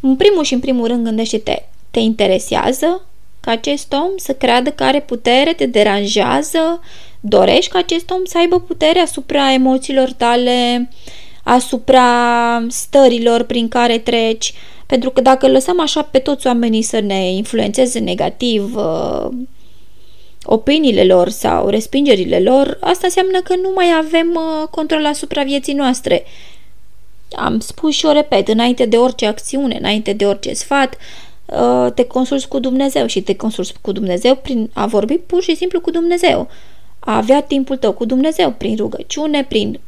În 0.00 0.16
primul 0.16 0.44
și 0.44 0.54
în 0.54 0.60
primul 0.60 0.86
rând 0.86 1.04
gândește-te, 1.04 1.62
te 1.90 1.98
interesează 1.98 3.06
ca 3.40 3.50
acest 3.50 3.92
om 3.92 4.10
să 4.16 4.32
creadă 4.32 4.70
că 4.70 4.84
are 4.84 5.00
putere, 5.00 5.52
te 5.52 5.66
deranjează, 5.66 6.80
dorești 7.20 7.70
ca 7.70 7.78
acest 7.78 8.10
om 8.10 8.24
să 8.24 8.38
aibă 8.38 8.60
putere 8.60 8.98
asupra 8.98 9.52
emoțiilor 9.52 10.12
tale, 10.12 10.88
asupra 11.42 12.06
stărilor 12.68 13.42
prin 13.42 13.68
care 13.68 13.98
treci, 13.98 14.54
pentru 14.86 15.10
că 15.10 15.20
dacă 15.20 15.48
lăsăm 15.48 15.80
așa 15.80 16.02
pe 16.02 16.18
toți 16.18 16.46
oamenii 16.46 16.82
să 16.82 17.00
ne 17.00 17.32
influențeze 17.32 17.98
negativ 17.98 18.76
uh, 18.76 19.28
opiniile 20.44 21.04
lor 21.04 21.28
sau 21.28 21.68
respingerile 21.68 22.40
lor, 22.40 22.78
asta 22.80 23.06
înseamnă 23.06 23.40
că 23.40 23.56
nu 23.56 23.70
mai 23.74 23.86
avem 23.98 24.28
uh, 24.34 24.68
control 24.70 25.06
asupra 25.06 25.42
vieții 25.42 25.74
noastre. 25.74 26.24
Am 27.32 27.60
spus 27.60 27.94
și 27.94 28.06
o 28.06 28.12
repet, 28.12 28.48
înainte 28.48 28.84
de 28.84 28.96
orice 28.96 29.26
acțiune, 29.26 29.76
înainte 29.76 30.12
de 30.12 30.26
orice 30.26 30.52
sfat, 30.52 30.96
uh, 31.46 31.92
te 31.94 32.04
consulți 32.04 32.48
cu 32.48 32.58
Dumnezeu 32.58 33.06
și 33.06 33.20
te 33.20 33.36
consulți 33.36 33.74
cu 33.80 33.92
Dumnezeu 33.92 34.36
prin 34.36 34.70
a 34.72 34.86
vorbi 34.86 35.14
pur 35.14 35.42
și 35.42 35.56
simplu 35.56 35.80
cu 35.80 35.90
Dumnezeu. 35.90 36.48
A 36.98 37.16
avea 37.16 37.42
timpul 37.42 37.76
tău 37.76 37.92
cu 37.92 38.04
Dumnezeu 38.04 38.50
prin 38.50 38.76
rugăciune, 38.76 39.44
prin 39.44 39.80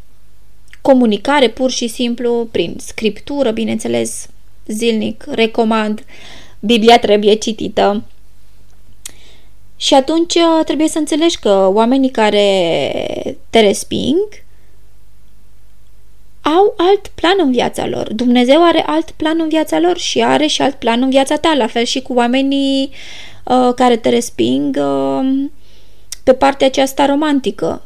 comunicare 0.80 1.48
pur 1.48 1.70
și 1.70 1.88
simplu, 1.88 2.48
prin 2.50 2.76
scriptură, 2.78 3.50
bineînțeles, 3.50 4.28
zilnic, 4.66 5.24
recomand. 5.30 6.04
Biblia 6.60 6.98
trebuie 6.98 7.34
citită. 7.34 8.02
Și 9.76 9.94
atunci 9.94 10.34
uh, 10.34 10.64
trebuie 10.64 10.88
să 10.88 10.98
înțelegi 10.98 11.38
că 11.38 11.70
oamenii 11.72 12.10
care 12.10 13.36
te 13.50 13.60
resping 13.60 14.18
au 16.42 16.74
alt 16.76 17.08
plan 17.14 17.36
în 17.38 17.50
viața 17.50 17.86
lor. 17.86 18.12
Dumnezeu 18.12 18.64
are 18.64 18.82
alt 18.86 19.10
plan 19.10 19.40
în 19.40 19.48
viața 19.48 19.78
lor 19.78 19.98
și 19.98 20.22
are 20.22 20.46
și 20.46 20.62
alt 20.62 20.74
plan 20.74 21.02
în 21.02 21.10
viața 21.10 21.36
ta, 21.36 21.54
la 21.54 21.66
fel 21.66 21.84
și 21.84 22.02
cu 22.02 22.12
oamenii 22.12 22.90
uh, 23.44 23.74
care 23.74 23.96
te 23.96 24.08
resping 24.08 24.76
uh, 24.80 25.44
pe 26.22 26.32
partea 26.32 26.66
aceasta 26.66 27.06
romantică. 27.06 27.82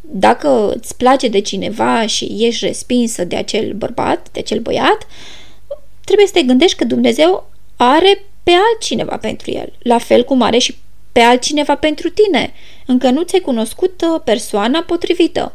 Dacă 0.00 0.72
îți 0.76 0.96
place 0.96 1.28
de 1.28 1.40
cineva 1.40 2.06
și 2.06 2.36
ești 2.38 2.66
respinsă 2.66 3.24
de 3.24 3.36
acel 3.36 3.72
bărbat, 3.72 4.28
de 4.32 4.38
acel 4.38 4.58
băiat, 4.58 4.98
uh, 5.00 5.76
trebuie 6.04 6.26
să 6.26 6.32
te 6.32 6.42
gândești 6.42 6.76
că 6.76 6.84
Dumnezeu 6.84 7.50
are 7.76 8.24
pe 8.42 8.52
altcineva 8.72 9.16
pentru 9.16 9.50
el, 9.50 9.72
la 9.78 9.98
fel 9.98 10.24
cum 10.24 10.42
are 10.42 10.58
și 10.58 10.76
pe 11.14 11.20
altcineva 11.20 11.74
pentru 11.74 12.10
tine. 12.10 12.52
Încă 12.86 13.10
nu 13.10 13.22
ți-ai 13.22 13.40
cunoscut 13.40 14.02
uh, 14.02 14.20
persoana 14.24 14.82
potrivită. 14.82 15.52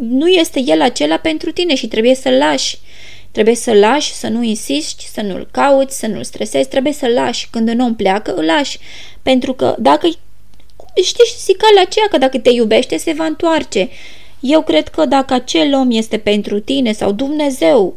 Nu 0.00 0.28
este 0.28 0.60
el 0.60 0.82
acela 0.82 1.16
pentru 1.16 1.50
tine 1.52 1.74
și 1.74 1.88
trebuie 1.88 2.14
să-l 2.14 2.32
lași. 2.32 2.78
Trebuie 3.30 3.54
să-l 3.54 3.76
lași, 3.76 4.12
să 4.12 4.28
nu 4.28 4.42
insisti, 4.42 5.08
să 5.08 5.20
nu-l 5.20 5.48
cauți, 5.50 5.98
să 5.98 6.06
nu-l 6.06 6.24
stresezi, 6.24 6.68
trebuie 6.68 6.92
să-l 6.92 7.12
lași. 7.12 7.48
Când 7.50 7.68
un 7.68 7.80
om 7.80 7.94
pleacă, 7.94 8.34
îl 8.34 8.44
lași. 8.44 8.78
Pentru 9.22 9.52
că 9.52 9.76
dacă 9.78 10.06
știi 11.02 11.34
zicala 11.38 11.80
aceea 11.80 12.06
că 12.10 12.18
dacă 12.18 12.38
te 12.38 12.50
iubește, 12.50 12.96
se 12.96 13.12
va 13.12 13.24
întoarce. 13.24 13.88
Eu 14.40 14.62
cred 14.62 14.88
că 14.88 15.06
dacă 15.06 15.34
acel 15.34 15.74
om 15.74 15.90
este 15.90 16.18
pentru 16.18 16.60
tine 16.60 16.92
sau 16.92 17.12
Dumnezeu 17.12 17.96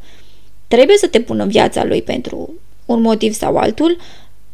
trebuie 0.68 0.98
să 0.98 1.08
te 1.08 1.22
pună 1.22 1.44
în 1.44 1.50
viața 1.50 1.84
lui 1.84 2.02
pentru 2.02 2.54
un 2.86 3.02
motiv 3.02 3.34
sau 3.34 3.58
altul, 3.58 3.98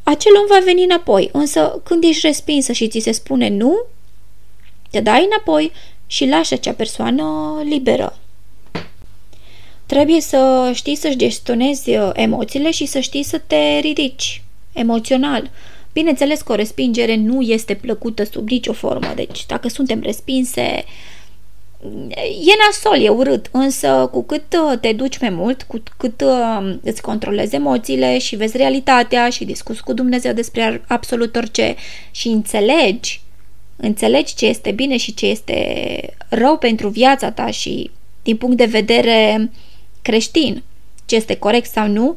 acel 0.05 0.31
om 0.35 0.45
va 0.47 0.65
veni 0.65 0.83
înapoi. 0.83 1.29
Însă 1.31 1.81
când 1.83 2.03
ești 2.03 2.25
respinsă 2.25 2.71
și 2.71 2.88
ți 2.88 3.00
se 3.00 3.12
spune 3.12 3.50
nu, 3.50 3.85
te 4.89 5.00
dai 5.00 5.27
înapoi 5.31 5.71
și 6.07 6.25
lași 6.25 6.53
acea 6.53 6.71
persoană 6.71 7.25
liberă. 7.63 8.17
Trebuie 9.85 10.21
să 10.21 10.71
știi 10.74 10.95
să-și 10.95 11.17
gestionezi 11.17 11.89
uh, 11.89 12.09
emoțiile 12.13 12.71
și 12.71 12.85
să 12.85 13.00
știi 13.00 13.24
să 13.24 13.41
te 13.47 13.77
ridici 13.79 14.43
emoțional. 14.74 15.50
Bineînțeles 15.93 16.41
că 16.41 16.51
o 16.51 16.55
respingere 16.55 17.15
nu 17.15 17.41
este 17.41 17.74
plăcută 17.74 18.24
sub 18.24 18.50
nicio 18.50 18.74
formă, 18.74 19.12
deci 19.15 19.45
dacă 19.45 19.67
suntem 19.67 20.01
respinse, 20.01 20.83
e 22.41 22.53
nasol, 22.65 23.01
e 23.01 23.09
urât, 23.09 23.49
însă 23.51 24.09
cu 24.11 24.23
cât 24.23 24.43
uh, 24.53 24.79
te 24.79 24.93
duci 24.93 25.19
mai 25.19 25.29
mult, 25.29 25.63
cu 25.63 25.83
cât 25.97 26.21
uh, 26.21 26.75
îți 26.83 27.01
controlezi 27.01 27.55
emoțiile 27.55 28.17
și 28.17 28.35
vezi 28.35 28.57
realitatea 28.57 29.29
și 29.29 29.45
discuți 29.45 29.83
cu 29.83 29.93
Dumnezeu 29.93 30.33
despre 30.33 30.81
absolut 30.87 31.35
orice 31.35 31.75
și 32.11 32.27
înțelegi, 32.27 33.21
înțelegi 33.75 34.35
ce 34.35 34.45
este 34.45 34.71
bine 34.71 34.97
și 34.97 35.13
ce 35.13 35.25
este 35.25 36.15
rău 36.29 36.57
pentru 36.57 36.87
viața 36.87 37.31
ta 37.31 37.51
și 37.51 37.91
din 38.23 38.37
punct 38.37 38.57
de 38.57 38.65
vedere 38.65 39.51
creștin, 40.01 40.63
ce 41.05 41.15
este 41.15 41.35
corect 41.35 41.69
sau 41.71 41.87
nu, 41.87 42.15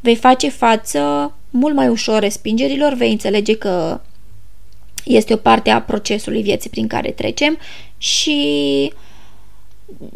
vei 0.00 0.16
face 0.16 0.48
față 0.48 1.34
mult 1.50 1.74
mai 1.74 1.88
ușor 1.88 2.20
respingerilor, 2.20 2.92
vei 2.92 3.10
înțelege 3.10 3.56
că 3.56 4.00
este 5.04 5.32
o 5.32 5.36
parte 5.36 5.70
a 5.70 5.82
procesului 5.82 6.42
vieții 6.42 6.70
prin 6.70 6.86
care 6.86 7.10
trecem 7.10 7.58
și 7.98 8.92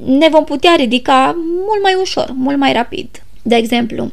ne 0.04 0.28
vom 0.28 0.44
putea 0.44 0.74
ridica 0.76 1.36
mult 1.66 1.82
mai 1.82 1.96
ușor, 2.00 2.30
mult 2.34 2.58
mai 2.58 2.72
rapid. 2.72 3.22
De 3.42 3.54
exemplu, 3.54 4.10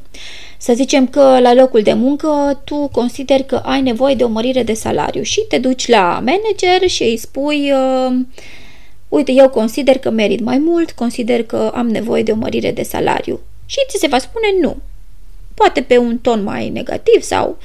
să 0.58 0.74
zicem 0.74 1.08
că 1.08 1.40
la 1.40 1.54
locul 1.54 1.82
de 1.82 1.94
muncă 1.94 2.62
tu 2.64 2.90
consideri 2.92 3.46
că 3.46 3.56
ai 3.56 3.82
nevoie 3.82 4.16
de 4.16 4.24
o 4.24 4.28
mărire 4.28 4.64
de 4.64 4.74
salariu 4.74 5.22
și 5.22 5.46
te 5.48 5.58
duci 5.58 5.88
la 5.88 6.24
manager 6.26 6.90
și 6.90 7.04
îi 7.04 7.18
spui 7.18 7.72
uh, 7.72 8.16
uite, 9.10 9.32
eu 9.32 9.50
consider 9.50 9.98
că 9.98 10.10
merit 10.10 10.40
mai 10.40 10.58
mult, 10.58 10.92
consider 10.92 11.44
că 11.44 11.72
am 11.76 11.90
nevoie 11.90 12.24
de 12.24 12.32
o 12.32 12.36
mărire 12.36 12.72
de 12.72 12.84
salariu. 12.84 13.40
Și 13.66 13.78
ți 13.90 14.00
se 14.00 14.08
va 14.08 14.18
spune 14.18 14.48
nu. 14.62 14.78
Poate 15.54 15.82
pe 15.82 15.98
un 15.98 16.18
ton 16.18 16.44
mai 16.44 16.70
negativ 16.70 17.22
sau 17.22 17.58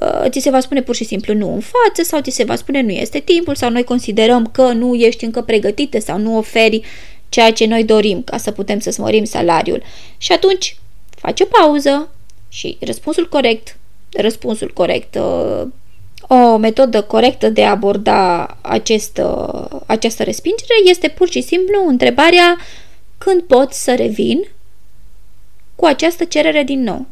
uh, 0.00 0.30
ți 0.30 0.40
se 0.40 0.50
va 0.50 0.60
spune 0.60 0.82
pur 0.82 0.94
și 0.94 1.04
simplu 1.04 1.34
nu 1.34 1.52
în 1.52 1.60
față 1.60 2.02
sau 2.02 2.20
ți 2.20 2.30
se 2.30 2.44
va 2.44 2.56
spune 2.56 2.82
nu 2.82 2.90
este 2.90 3.18
timpul 3.18 3.54
sau 3.54 3.70
noi 3.70 3.84
considerăm 3.84 4.46
că 4.52 4.72
nu 4.72 4.94
ești 4.94 5.24
încă 5.24 5.42
pregătită 5.42 6.00
sau 6.00 6.18
nu 6.18 6.36
oferi 6.36 6.82
ceea 7.28 7.52
ce 7.52 7.66
noi 7.66 7.84
dorim 7.84 8.22
ca 8.22 8.36
să 8.36 8.50
putem 8.50 8.78
să 8.78 8.90
smărim 8.90 9.24
salariul. 9.24 9.82
Și 10.16 10.32
atunci 10.32 10.76
faci 11.10 11.40
o 11.40 11.44
pauză 11.44 12.08
și 12.48 12.76
răspunsul 12.80 13.28
corect, 13.28 13.76
răspunsul 14.12 14.70
corect, 14.74 15.14
uh, 15.14 15.62
o 16.28 16.56
metodă 16.56 17.02
corectă 17.02 17.48
de 17.48 17.64
a 17.64 17.70
aborda 17.70 18.46
acest, 18.60 19.20
uh, 19.24 19.80
această 19.86 20.22
respingere 20.22 20.74
este 20.84 21.08
pur 21.08 21.30
și 21.30 21.40
simplu 21.40 21.86
întrebarea 21.86 22.56
când 23.18 23.42
pot 23.42 23.72
să 23.72 23.94
revin 23.94 24.48
cu 25.76 25.84
această 25.84 26.24
cerere 26.24 26.62
din 26.62 26.82
nou. 26.82 27.06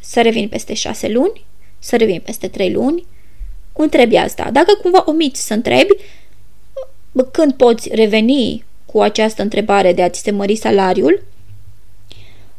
Să 0.00 0.22
revin 0.22 0.48
peste 0.48 0.74
șase 0.74 1.08
luni? 1.08 1.44
Să 1.78 1.96
revin 1.96 2.20
peste 2.24 2.48
trei 2.48 2.72
luni? 2.72 3.06
Întrebi 3.72 4.16
asta. 4.16 4.50
Dacă 4.50 4.74
cumva 4.82 5.02
omiți 5.06 5.46
să 5.46 5.54
întrebi, 5.54 5.94
când 7.32 7.52
poți 7.52 7.88
reveni 7.92 8.64
cu 8.98 9.04
această 9.04 9.42
întrebare 9.42 9.92
de 9.92 10.02
a-ți 10.02 10.20
se 10.20 10.30
mări 10.30 10.56
salariul, 10.56 11.24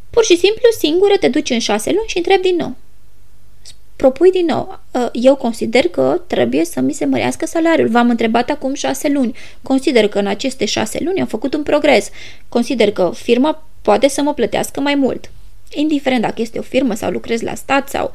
pur 0.09 0.23
și 0.23 0.37
simplu 0.37 0.69
singură 0.79 1.13
te 1.19 1.27
duci 1.27 1.49
în 1.49 1.59
șase 1.59 1.91
luni 1.91 2.07
și 2.07 2.17
întrebi 2.17 2.41
din 2.41 2.55
nou. 2.55 2.75
Propui 3.95 4.31
din 4.31 4.45
nou. 4.45 4.79
Ă, 4.95 5.09
eu 5.13 5.35
consider 5.35 5.87
că 5.87 6.21
trebuie 6.27 6.65
să 6.65 6.79
mi 6.79 6.93
se 6.93 7.05
mărească 7.05 7.45
salariul. 7.45 7.87
V-am 7.87 8.09
întrebat 8.09 8.49
acum 8.49 8.73
șase 8.73 9.09
luni. 9.09 9.35
Consider 9.61 10.07
că 10.07 10.19
în 10.19 10.27
aceste 10.27 10.65
șase 10.65 10.99
luni 11.03 11.19
am 11.19 11.27
făcut 11.27 11.53
un 11.53 11.63
progres. 11.63 12.09
Consider 12.49 12.91
că 12.91 13.11
firma 13.15 13.63
poate 13.81 14.07
să 14.07 14.21
mă 14.21 14.33
plătească 14.33 14.79
mai 14.79 14.95
mult. 14.95 15.31
Indiferent 15.73 16.21
dacă 16.21 16.41
este 16.41 16.59
o 16.59 16.61
firmă 16.61 16.93
sau 16.93 17.11
lucrez 17.11 17.41
la 17.41 17.55
stat 17.55 17.89
sau... 17.89 18.11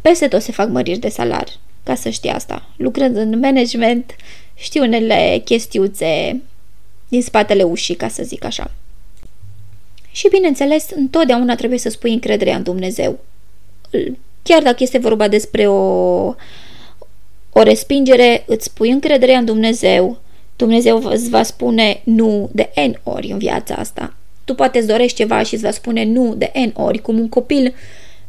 Peste 0.00 0.28
tot 0.28 0.42
se 0.42 0.52
fac 0.52 0.68
măriri 0.68 0.98
de 0.98 1.08
salar, 1.08 1.48
ca 1.82 1.94
să 1.94 2.08
știi 2.08 2.30
asta. 2.30 2.68
Lucrând 2.76 3.16
în 3.16 3.38
management, 3.38 4.16
știu 4.54 4.82
unele 4.82 5.42
chestiuțe 5.44 6.40
din 7.08 7.22
spatele 7.22 7.62
ușii, 7.62 7.94
ca 7.94 8.08
să 8.08 8.22
zic 8.22 8.44
așa. 8.44 8.70
Și 10.10 10.28
bineînțeles, 10.28 10.86
întotdeauna 10.94 11.54
trebuie 11.54 11.78
să 11.78 11.88
spui 11.88 12.12
încrederea 12.12 12.56
în 12.56 12.62
Dumnezeu. 12.62 13.18
Chiar 14.42 14.62
dacă 14.62 14.76
este 14.78 14.98
vorba 14.98 15.28
despre 15.28 15.68
o, 15.68 15.74
o 17.52 17.62
respingere, 17.62 18.44
îți 18.46 18.64
spui 18.64 18.90
încrederea 18.90 19.38
în 19.38 19.44
Dumnezeu. 19.44 20.18
Dumnezeu 20.56 21.02
îți 21.04 21.28
va 21.28 21.42
spune 21.42 22.00
nu 22.04 22.50
de 22.52 22.70
N 22.88 23.10
ori 23.10 23.30
în 23.30 23.38
viața 23.38 23.74
asta. 23.74 24.14
Tu 24.44 24.54
poate 24.54 24.78
îți 24.78 24.86
dorești 24.86 25.16
ceva 25.16 25.42
și 25.42 25.54
îți 25.54 25.62
va 25.62 25.70
spune 25.70 26.04
nu 26.04 26.34
de 26.34 26.52
N 26.54 26.80
ori, 26.80 26.98
cum 26.98 27.18
un 27.18 27.28
copil 27.28 27.74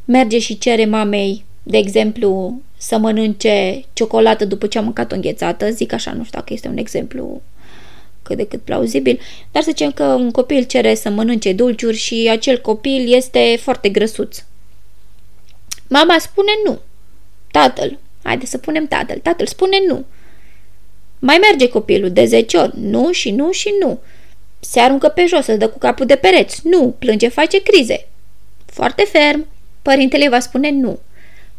merge 0.06 0.40
și 0.40 0.58
cere 0.58 0.86
mamei, 0.86 1.46
de 1.64 1.78
exemplu, 1.78 2.62
să 2.78 2.98
mănânce 2.98 3.84
ciocolată 3.94 4.46
după 4.46 4.68
ce 4.68 4.78
a 4.78 4.82
mâncat 4.82 5.12
o 5.12 5.16
înghețată, 5.16 5.70
zic 5.70 5.94
așa, 5.94 6.12
nu 6.12 6.24
știu 6.24 6.40
dacă 6.40 6.54
este 6.54 6.68
un 6.68 6.78
exemplu 6.78 7.42
cât 8.28 8.38
de 8.38 8.48
cât 8.48 8.62
plauzibil, 8.62 9.20
dar 9.52 9.64
să 9.64 9.70
zicem 9.70 9.92
că 9.92 10.04
un 10.04 10.32
copil 10.32 10.64
cere 10.64 10.96
să 10.96 11.10
mănânce 11.10 11.54
dulciuri 11.54 11.98
și 11.98 12.28
acel 12.32 12.62
copil 12.62 13.14
este 13.14 13.58
foarte 13.62 13.90
grăsuț. 13.90 14.44
Mama 15.88 16.18
spune 16.20 16.52
nu. 16.66 16.80
Tatăl, 17.52 18.00
haide 18.24 18.46
să 18.46 18.58
punem 18.58 18.88
tatăl, 18.88 19.18
tatăl 19.18 19.46
spune 19.46 19.78
nu. 19.88 20.06
Mai 21.20 21.38
merge 21.42 21.70
copilul 21.70 22.12
de 22.12 22.26
10 22.26 22.58
ori, 22.58 22.72
nu 22.80 23.12
și 23.12 23.32
nu 23.32 23.52
și 23.52 23.74
nu. 23.80 24.00
Se 24.60 24.80
aruncă 24.80 25.08
pe 25.08 25.26
jos, 25.26 25.44
se 25.44 25.56
dă 25.56 25.70
cu 25.70 25.78
capul 25.78 26.06
de 26.06 26.16
pereți, 26.16 26.62
nu, 26.64 26.96
plânge, 27.00 27.28
face 27.28 27.62
crize. 27.62 28.08
Foarte 28.66 29.04
ferm, 29.04 29.48
părintele 29.82 30.30
va 30.30 30.40
spune 30.40 30.70
nu. 30.72 31.00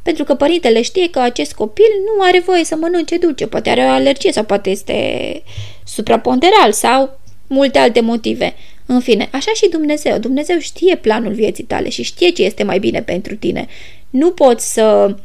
Pentru 0.03 0.25
că 0.25 0.35
părintele 0.35 0.83
știe 0.83 1.11
că 1.11 1.21
acest 1.21 1.53
copil 1.53 1.91
nu 2.05 2.25
are 2.25 2.41
voie 2.41 2.65
să 2.65 2.77
mănânce 2.77 3.17
dulce, 3.17 3.47
poate 3.47 3.71
are 3.71 3.81
o 3.81 3.89
alergie 3.89 4.33
sau 4.33 4.45
poate 4.45 4.71
este 4.71 5.43
supraponderal 5.85 6.73
sau 6.73 7.19
multe 7.47 7.79
alte 7.79 8.01
motive. 8.01 8.55
În 8.87 9.01
fine, 9.01 9.29
așa 9.33 9.51
și 9.55 9.69
Dumnezeu. 9.69 10.19
Dumnezeu 10.19 10.59
știe 10.59 10.97
planul 10.97 11.33
vieții 11.33 11.65
tale 11.65 11.89
și 11.89 12.03
știe 12.03 12.29
ce 12.29 12.43
este 12.43 12.63
mai 12.63 12.79
bine 12.79 13.03
pentru 13.03 13.37
tine. 13.37 13.67
Nu 14.11 14.31
poți 14.31 14.73
să 14.73 15.17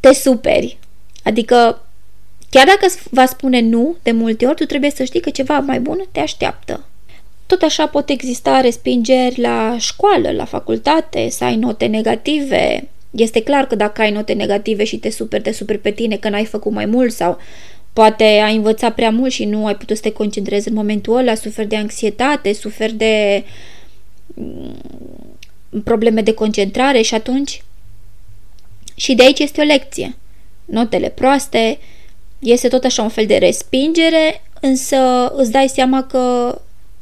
te 0.00 0.12
superi. 0.12 0.78
Adică, 1.24 1.86
chiar 2.50 2.66
dacă 2.66 2.86
va 3.10 3.26
spune 3.26 3.60
nu 3.60 3.96
de 4.02 4.10
multe 4.10 4.46
ori, 4.46 4.56
tu 4.56 4.64
trebuie 4.64 4.90
să 4.90 5.04
știi 5.04 5.20
că 5.20 5.30
ceva 5.30 5.58
mai 5.58 5.80
bun 5.80 6.04
te 6.12 6.20
așteaptă. 6.20 6.84
Tot 7.46 7.62
așa 7.62 7.86
pot 7.86 8.08
exista 8.08 8.60
respingeri 8.60 9.40
la 9.40 9.76
școală, 9.78 10.30
la 10.30 10.44
facultate, 10.44 11.28
să 11.30 11.44
ai 11.44 11.56
note 11.56 11.86
negative. 11.86 12.88
Este 13.10 13.42
clar 13.42 13.66
că 13.66 13.74
dacă 13.74 14.00
ai 14.00 14.10
note 14.10 14.32
negative 14.32 14.84
și 14.84 14.96
te 14.96 15.10
superi, 15.10 15.42
te 15.42 15.52
superi 15.52 15.78
pe 15.78 15.90
tine 15.90 16.16
că 16.16 16.28
n-ai 16.28 16.44
făcut 16.44 16.72
mai 16.72 16.86
mult 16.86 17.12
sau 17.12 17.38
poate 17.92 18.24
ai 18.24 18.56
învățat 18.56 18.94
prea 18.94 19.10
mult 19.10 19.32
și 19.32 19.44
nu 19.44 19.66
ai 19.66 19.76
putut 19.76 19.96
să 19.96 20.02
te 20.02 20.12
concentrezi 20.12 20.68
în 20.68 20.74
momentul 20.74 21.16
ăla, 21.16 21.34
suferi 21.34 21.68
de 21.68 21.76
anxietate, 21.76 22.52
suferi 22.52 22.92
de 22.92 23.44
probleme 25.84 26.22
de 26.22 26.34
concentrare 26.34 27.02
și 27.02 27.14
atunci 27.14 27.62
și 28.94 29.14
de 29.14 29.22
aici 29.22 29.38
este 29.38 29.60
o 29.60 29.64
lecție. 29.64 30.16
Notele 30.64 31.08
proaste 31.08 31.78
este 32.38 32.68
tot 32.68 32.84
așa 32.84 33.02
un 33.02 33.08
fel 33.08 33.26
de 33.26 33.36
respingere, 33.36 34.42
însă 34.60 35.28
îți 35.36 35.50
dai 35.50 35.68
seama 35.68 36.02
că 36.02 36.54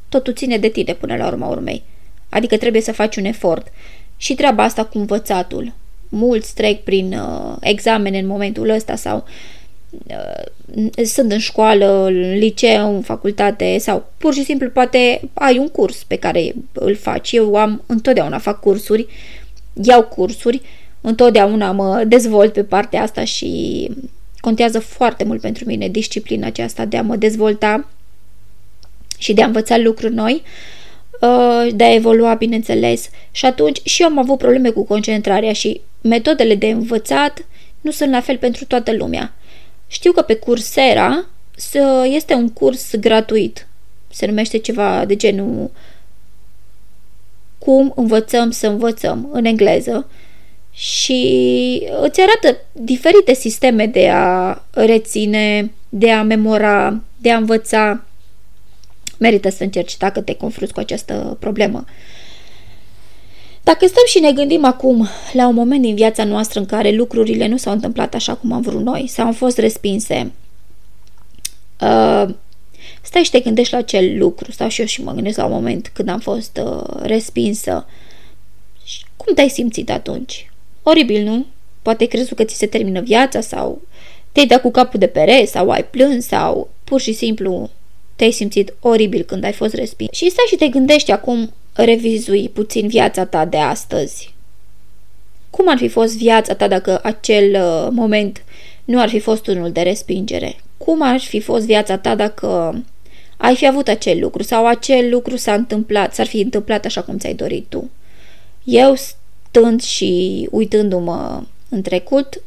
totul 0.09 0.35
ține 0.35 0.59
de 0.59 0.69
tine 0.69 0.95
până 0.95 1.17
la 1.17 1.27
urma 1.27 1.47
urmei. 1.47 1.83
Adică 2.29 2.57
trebuie 2.57 2.83
să 2.83 2.93
faci 2.93 3.17
un 3.17 3.25
efort. 3.25 3.73
Și 4.17 4.35
treaba 4.35 4.63
asta 4.63 4.85
cu 4.85 4.99
învățatul. 4.99 5.73
Mulți 6.09 6.55
trec 6.55 6.83
prin 6.83 7.13
uh, 7.13 7.57
examene 7.61 8.19
în 8.19 8.27
momentul 8.27 8.69
ăsta 8.69 8.97
sau 8.97 9.25
uh, 10.07 11.05
sunt 11.05 11.33
în 11.33 11.39
școală, 11.39 12.05
în 12.05 12.39
liceu, 12.39 12.95
în 12.95 13.03
facultate 13.03 13.79
sau 13.79 14.07
pur 14.17 14.35
și 14.35 14.45
simplu 14.45 14.71
poate 14.71 15.21
ai 15.35 15.59
un 15.59 15.69
curs 15.69 16.03
pe 16.03 16.17
care 16.17 16.55
îl 16.73 16.97
faci. 16.97 17.33
Eu 17.33 17.55
am 17.55 17.83
întotdeauna 17.87 18.39
fac 18.39 18.61
cursuri, 18.61 19.07
iau 19.83 20.03
cursuri, 20.03 20.63
întotdeauna 21.01 21.73
mă 21.73 22.05
dezvolt 22.05 22.53
pe 22.53 22.65
partea 22.65 23.03
asta 23.03 23.25
și 23.25 23.91
contează 24.41 24.79
foarte 24.79 25.25
mult 25.25 25.41
pentru 25.41 25.65
mine 25.67 25.89
disciplina 25.89 26.47
aceasta 26.47 26.85
de 26.85 26.97
a 26.97 27.03
mă 27.03 27.17
dezvolta 27.17 27.89
și 29.19 29.33
de 29.33 29.43
a 29.43 29.47
învăța 29.47 29.79
lucruri 29.79 30.15
noi, 30.15 30.43
uh, 31.21 31.69
de 31.75 31.85
a 31.85 31.95
evolua, 31.95 32.35
bineînțeles. 32.35 33.11
Și 33.31 33.47
atunci 33.47 33.81
și 33.83 34.03
eu 34.03 34.09
am 34.09 34.19
avut 34.19 34.39
probleme 34.39 34.71
cu 34.71 34.85
concentrarea 34.85 35.53
și 35.53 35.81
metodele 36.01 36.55
de 36.55 36.69
învățat 36.69 37.47
nu 37.81 37.91
sunt 37.91 38.11
la 38.11 38.21
fel 38.21 38.39
pentru 38.39 38.65
toată 38.65 38.93
lumea. 38.93 39.33
Știu 39.87 40.13
că 40.13 40.23
pe 40.23 40.35
Coursera 40.35 41.27
este 42.05 42.35
un 42.35 42.49
curs 42.49 42.97
gratuit. 42.97 43.67
Se 44.11 44.27
numește 44.27 44.59
ceva 44.59 45.05
de 45.05 45.17
genul 45.17 45.71
Cum 47.59 47.93
învățăm 47.97 48.51
să 48.51 48.67
învățăm 48.67 49.29
în 49.33 49.45
engleză 49.45 50.09
și 50.73 51.83
îți 52.03 52.21
arată 52.21 52.61
diferite 52.73 53.35
sisteme 53.35 53.87
de 53.87 54.09
a 54.11 54.63
reține, 54.71 55.73
de 55.89 56.11
a 56.13 56.23
memora, 56.23 57.01
de 57.17 57.31
a 57.31 57.37
învăța. 57.37 58.05
Merită 59.19 59.49
să 59.51 59.63
încerci 59.63 59.97
dacă 59.97 60.21
te 60.21 60.35
confrunți 60.35 60.75
cu 60.75 60.81
această 60.81 61.37
problemă. 61.41 61.85
Dacă 63.69 63.87
stăm 63.87 64.03
și 64.07 64.19
ne 64.19 64.33
gândim 64.33 64.65
acum 64.65 65.09
la 65.33 65.49
un 65.49 65.55
moment 65.55 65.83
din 65.83 65.95
viața 65.95 66.25
noastră 66.25 66.61
în 66.61 66.67
care 66.67 66.91
lucrurile 66.91 67.47
nu 67.47 67.57
s-au 67.57 67.73
întâmplat 67.73 68.15
așa 68.15 68.35
cum 68.35 68.53
am 68.53 68.61
vrut 68.61 68.83
noi 68.83 69.07
sau 69.07 69.27
au 69.27 69.33
fost 69.33 69.59
respinse, 69.59 70.33
uh, 71.81 72.25
stai 73.03 73.23
și 73.23 73.31
te 73.31 73.41
gândești 73.41 73.73
la 73.73 73.79
acel 73.79 74.19
lucru, 74.19 74.53
stau 74.53 74.69
și 74.69 74.81
eu 74.81 74.87
și 74.87 75.03
mă 75.03 75.13
gândesc 75.13 75.37
la 75.37 75.45
un 75.45 75.53
moment 75.53 75.91
când 75.95 76.09
am 76.09 76.19
fost 76.19 76.61
uh, 76.65 77.01
respinsă. 77.03 77.87
Cum 79.17 79.35
te-ai 79.35 79.49
simțit 79.49 79.91
atunci? 79.91 80.51
Oribil, 80.83 81.25
nu? 81.25 81.47
Poate 81.83 82.05
crezut 82.05 82.37
că 82.37 82.45
ți 82.45 82.57
se 82.57 82.67
termină 82.67 83.01
viața 83.01 83.41
sau 83.41 83.81
te-ai 84.33 84.47
dat 84.47 84.61
cu 84.61 84.71
capul 84.71 84.99
de 84.99 85.07
pere 85.07 85.45
sau 85.45 85.71
ai 85.71 85.85
plâns 85.85 86.27
sau 86.27 86.71
pur 86.85 87.01
și 87.01 87.13
simplu 87.13 87.71
te-ai 88.17 88.31
simțit 88.31 88.75
oribil 88.81 89.23
când 89.23 89.45
ai 89.45 89.53
fost 89.53 89.75
respins. 89.75 90.11
Și 90.13 90.31
stai 90.31 90.45
și 90.49 90.57
te 90.57 90.69
gândești 90.69 91.11
acum 91.11 91.53
revizui 91.85 92.49
puțin 92.49 92.89
viața 92.89 93.25
ta 93.25 93.45
de 93.45 93.57
astăzi. 93.57 94.35
Cum 95.51 95.69
ar 95.69 95.77
fi 95.77 95.89
fost 95.89 96.17
viața 96.17 96.55
ta 96.55 96.69
dacă 96.69 97.01
acel 97.03 97.55
uh, 97.55 97.89
moment 97.91 98.45
nu 98.85 99.01
ar 99.01 99.09
fi 99.09 99.19
fost 99.19 99.47
unul 99.47 99.73
de 99.73 99.81
respingere? 99.81 100.57
Cum 100.77 101.03
ar 101.03 101.21
fi 101.21 101.41
fost 101.41 101.65
viața 101.65 101.99
ta 101.99 102.15
dacă 102.15 102.83
ai 103.37 103.57
fi 103.57 103.67
avut 103.67 103.89
acel 103.89 104.19
lucru 104.21 104.43
sau 104.43 104.67
acel 104.67 105.11
lucru 105.11 105.37
s-a 105.37 105.55
întâmplat, 105.55 106.15
s-ar 106.15 106.27
fi 106.27 106.41
întâmplat 106.41 106.85
așa 106.85 107.03
cum 107.03 107.19
ți-ai 107.19 107.35
dorit 107.35 107.67
tu? 107.69 107.91
Eu 108.65 108.95
stând 108.95 109.83
și 109.83 110.49
uitându-mă 110.51 111.43
în 111.69 111.83
trecut, 111.83 112.43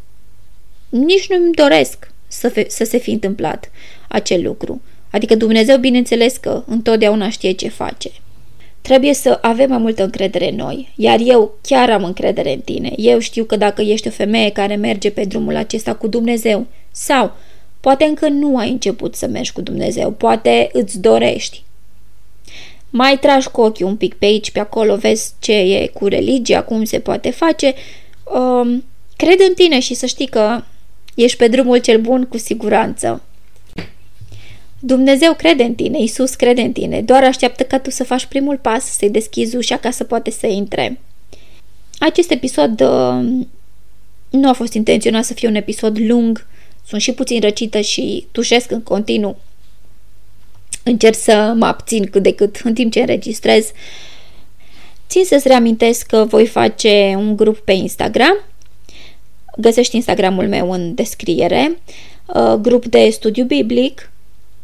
nici 0.90 1.30
nu-mi 1.30 1.54
doresc 1.54 2.12
să, 2.28 2.50
fe- 2.50 2.70
să 2.70 2.84
se 2.84 2.98
fi 2.98 3.12
întâmplat 3.12 3.72
acel 4.08 4.42
lucru. 4.44 4.82
Adică 5.10 5.36
Dumnezeu, 5.36 5.78
bineînțeles 5.78 6.38
că 6.38 6.64
întotdeauna 6.68 7.30
știe 7.30 7.52
ce 7.52 7.70
face. 7.70 8.10
Trebuie 8.82 9.14
să 9.14 9.38
avem 9.42 9.70
mai 9.70 9.78
multă 9.78 10.04
încredere 10.04 10.50
în 10.50 10.56
noi, 10.56 10.94
iar 10.96 11.20
eu 11.24 11.58
chiar 11.62 11.90
am 11.90 12.04
încredere 12.04 12.54
în 12.54 12.60
tine. 12.60 12.94
Eu 12.96 13.20
știu 13.20 13.44
că 13.44 13.56
dacă 13.56 13.82
ești 13.82 14.08
o 14.08 14.12
femeie 14.12 14.50
care 14.50 14.76
merge 14.76 15.10
pe 15.10 15.24
drumul 15.24 15.56
acesta 15.56 15.96
cu 15.96 16.08
Dumnezeu 16.08 16.66
sau 16.92 17.32
poate 17.80 18.04
încă 18.04 18.28
nu 18.28 18.58
ai 18.58 18.70
început 18.70 19.16
să 19.16 19.28
mergi 19.28 19.52
cu 19.52 19.62
Dumnezeu, 19.62 20.12
poate 20.12 20.70
îți 20.74 21.00
dorești. 21.00 21.64
Mai 22.90 23.18
tragi 23.20 23.50
cu 23.50 23.62
ochii 23.62 23.86
un 23.86 23.96
pic 23.96 24.14
pe 24.14 24.26
aici, 24.26 24.52
pe 24.52 24.60
acolo, 24.60 24.96
vezi 24.96 25.34
ce 25.40 25.54
e 25.54 25.88
cu 25.88 26.08
religia, 26.08 26.64
cum 26.64 26.84
se 26.84 27.00
poate 27.00 27.30
face. 27.30 27.74
Um, 28.24 28.84
cred 29.16 29.40
în 29.48 29.54
tine 29.54 29.80
și 29.80 29.94
să 29.94 30.06
știi 30.06 30.28
că 30.28 30.64
ești 31.16 31.38
pe 31.38 31.48
drumul 31.48 31.78
cel 31.78 32.02
bun 32.02 32.24
cu 32.26 32.38
siguranță. 32.38 33.22
Dumnezeu 34.84 35.34
crede 35.34 35.64
în 35.64 35.76
tine, 35.76 36.00
Isus 36.00 36.36
crede 36.36 36.62
în 36.62 36.72
tine, 36.72 37.02
doar 37.02 37.24
așteaptă 37.24 37.64
ca 37.64 37.80
tu 37.80 37.90
să 37.90 38.04
faci 38.04 38.26
primul 38.26 38.58
pas, 38.58 38.84
să-i 38.84 39.10
deschizi 39.10 39.56
ușa 39.56 39.78
ca 39.78 39.92
să 39.92 40.04
poate 40.04 40.32
să 40.32 40.48
intre. 40.48 41.00
Acest 42.00 42.32
episod 42.32 42.82
uh, 42.82 43.46
nu 44.30 44.50
a 44.50 44.54
fost 44.54 44.74
intenționat 44.74 45.24
să 45.24 45.34
fie 45.34 45.48
un 45.48 45.56
episod 45.56 45.98
lung, 46.00 46.48
sunt 46.88 47.02
și 47.02 47.12
puțin 47.12 47.40
răcită 47.40 47.82
și 47.82 48.28
tușesc 48.32 48.72
în 48.72 48.82
continuu. 48.82 49.38
Încerc 50.84 51.16
să 51.16 51.54
mă 51.58 51.66
abțin 51.66 52.06
cât 52.06 52.24
de 52.24 52.34
cât 52.34 52.56
în 52.64 52.74
timp 52.74 52.92
ce 52.92 53.00
înregistrez. 53.00 53.72
Țin 55.10 55.26
să-ți 55.26 55.48
reamintesc 55.48 56.06
că 56.06 56.26
voi 56.26 56.48
face 56.48 57.14
un 57.18 57.36
grup 57.36 57.58
pe 57.58 57.72
Instagram. 57.72 58.38
Găsești 59.58 59.96
Instagramul 59.96 60.48
meu 60.48 60.72
în 60.72 60.96
descriere. 60.96 61.78
Uh, 62.26 62.54
grup 62.54 62.86
de 62.86 63.10
studiu 63.10 63.44
biblic 63.44 64.11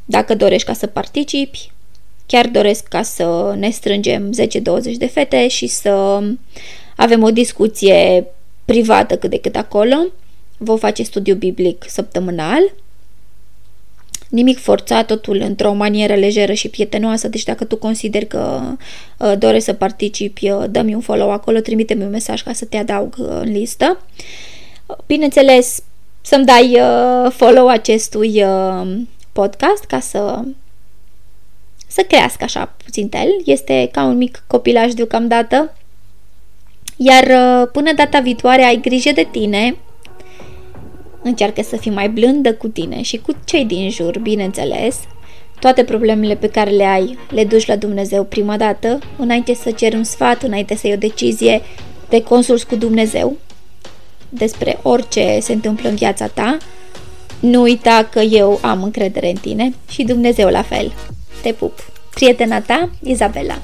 dacă 0.09 0.35
dorești 0.35 0.67
ca 0.67 0.73
să 0.73 0.87
participi, 0.87 1.71
chiar 2.25 2.47
doresc 2.47 2.87
ca 2.87 3.01
să 3.01 3.55
ne 3.57 3.69
strângem 3.69 4.33
10-20 4.33 4.97
de 4.97 5.07
fete 5.07 5.47
și 5.47 5.67
să 5.67 6.23
avem 6.95 7.23
o 7.23 7.31
discuție 7.31 8.25
privată 8.65 9.17
cât 9.17 9.29
de 9.29 9.39
cât 9.39 9.55
acolo. 9.55 9.95
Vă 10.57 10.75
face 10.75 11.03
studiu 11.03 11.35
biblic 11.35 11.85
săptămânal. 11.87 12.73
Nimic 14.29 14.59
forțat, 14.59 15.05
totul 15.05 15.41
într-o 15.41 15.73
manieră 15.73 16.15
lejeră 16.15 16.53
și 16.53 16.69
prietenoasă, 16.69 17.27
deci 17.27 17.43
dacă 17.43 17.65
tu 17.65 17.77
consideri 17.77 18.27
că 18.27 18.61
uh, 19.17 19.33
dorești 19.37 19.65
să 19.65 19.73
participi, 19.73 20.49
uh, 20.49 20.63
dă-mi 20.69 20.93
un 20.93 21.01
follow 21.01 21.31
acolo, 21.31 21.59
trimite-mi 21.59 22.03
un 22.03 22.09
mesaj 22.09 22.43
ca 22.43 22.53
să 22.53 22.65
te 22.65 22.77
adaug 22.77 23.15
uh, 23.17 23.27
în 23.29 23.51
listă. 23.51 24.01
Bineînțeles, 25.05 25.83
să-mi 26.21 26.45
dai 26.45 26.79
uh, 26.79 27.31
follow 27.31 27.67
acestui 27.67 28.43
uh, 28.43 28.97
podcast 29.39 29.83
ca 29.83 29.99
să 29.99 30.41
să 31.87 32.01
crească 32.07 32.43
așa 32.43 32.73
puțin 32.83 33.09
el. 33.13 33.41
Este 33.45 33.89
ca 33.91 34.03
un 34.03 34.17
mic 34.17 34.43
copilaj 34.47 34.91
deocamdată. 34.91 35.73
Iar 36.95 37.23
uh, 37.23 37.69
până 37.71 37.93
data 37.93 38.19
viitoare 38.19 38.63
ai 38.63 38.79
grijă 38.81 39.11
de 39.11 39.27
tine. 39.31 39.75
Încearcă 41.21 41.61
să 41.61 41.75
fii 41.75 41.91
mai 41.91 42.09
blândă 42.09 42.53
cu 42.53 42.67
tine 42.67 43.01
și 43.01 43.17
cu 43.17 43.31
cei 43.45 43.65
din 43.65 43.89
jur, 43.89 44.19
bineînțeles. 44.19 44.99
Toate 45.59 45.83
problemele 45.83 46.35
pe 46.35 46.49
care 46.49 46.69
le 46.69 46.83
ai 46.83 47.17
le 47.29 47.45
duci 47.45 47.65
la 47.65 47.75
Dumnezeu 47.75 48.23
prima 48.23 48.57
dată, 48.57 48.99
înainte 49.17 49.53
să 49.53 49.71
ceri 49.71 49.95
un 49.95 50.03
sfat, 50.03 50.43
înainte 50.43 50.75
să 50.75 50.87
iei 50.87 50.95
o 50.95 50.99
decizie, 50.99 51.61
te 52.07 52.23
consulți 52.23 52.67
cu 52.67 52.75
Dumnezeu 52.75 53.37
despre 54.29 54.79
orice 54.81 55.39
se 55.41 55.53
întâmplă 55.53 55.89
în 55.89 55.95
viața 55.95 56.27
ta 56.27 56.57
nu 57.39 57.61
uita 57.61 58.07
că 58.11 58.19
eu 58.19 58.59
am 58.61 58.83
încredere 58.83 59.29
în 59.29 59.35
tine 59.41 59.73
și 59.89 60.03
Dumnezeu 60.03 60.49
la 60.49 60.61
fel. 60.61 60.93
Te 61.41 61.51
pup! 61.51 61.91
Prietena 62.13 62.61
ta, 62.61 62.89
Izabela 63.03 63.57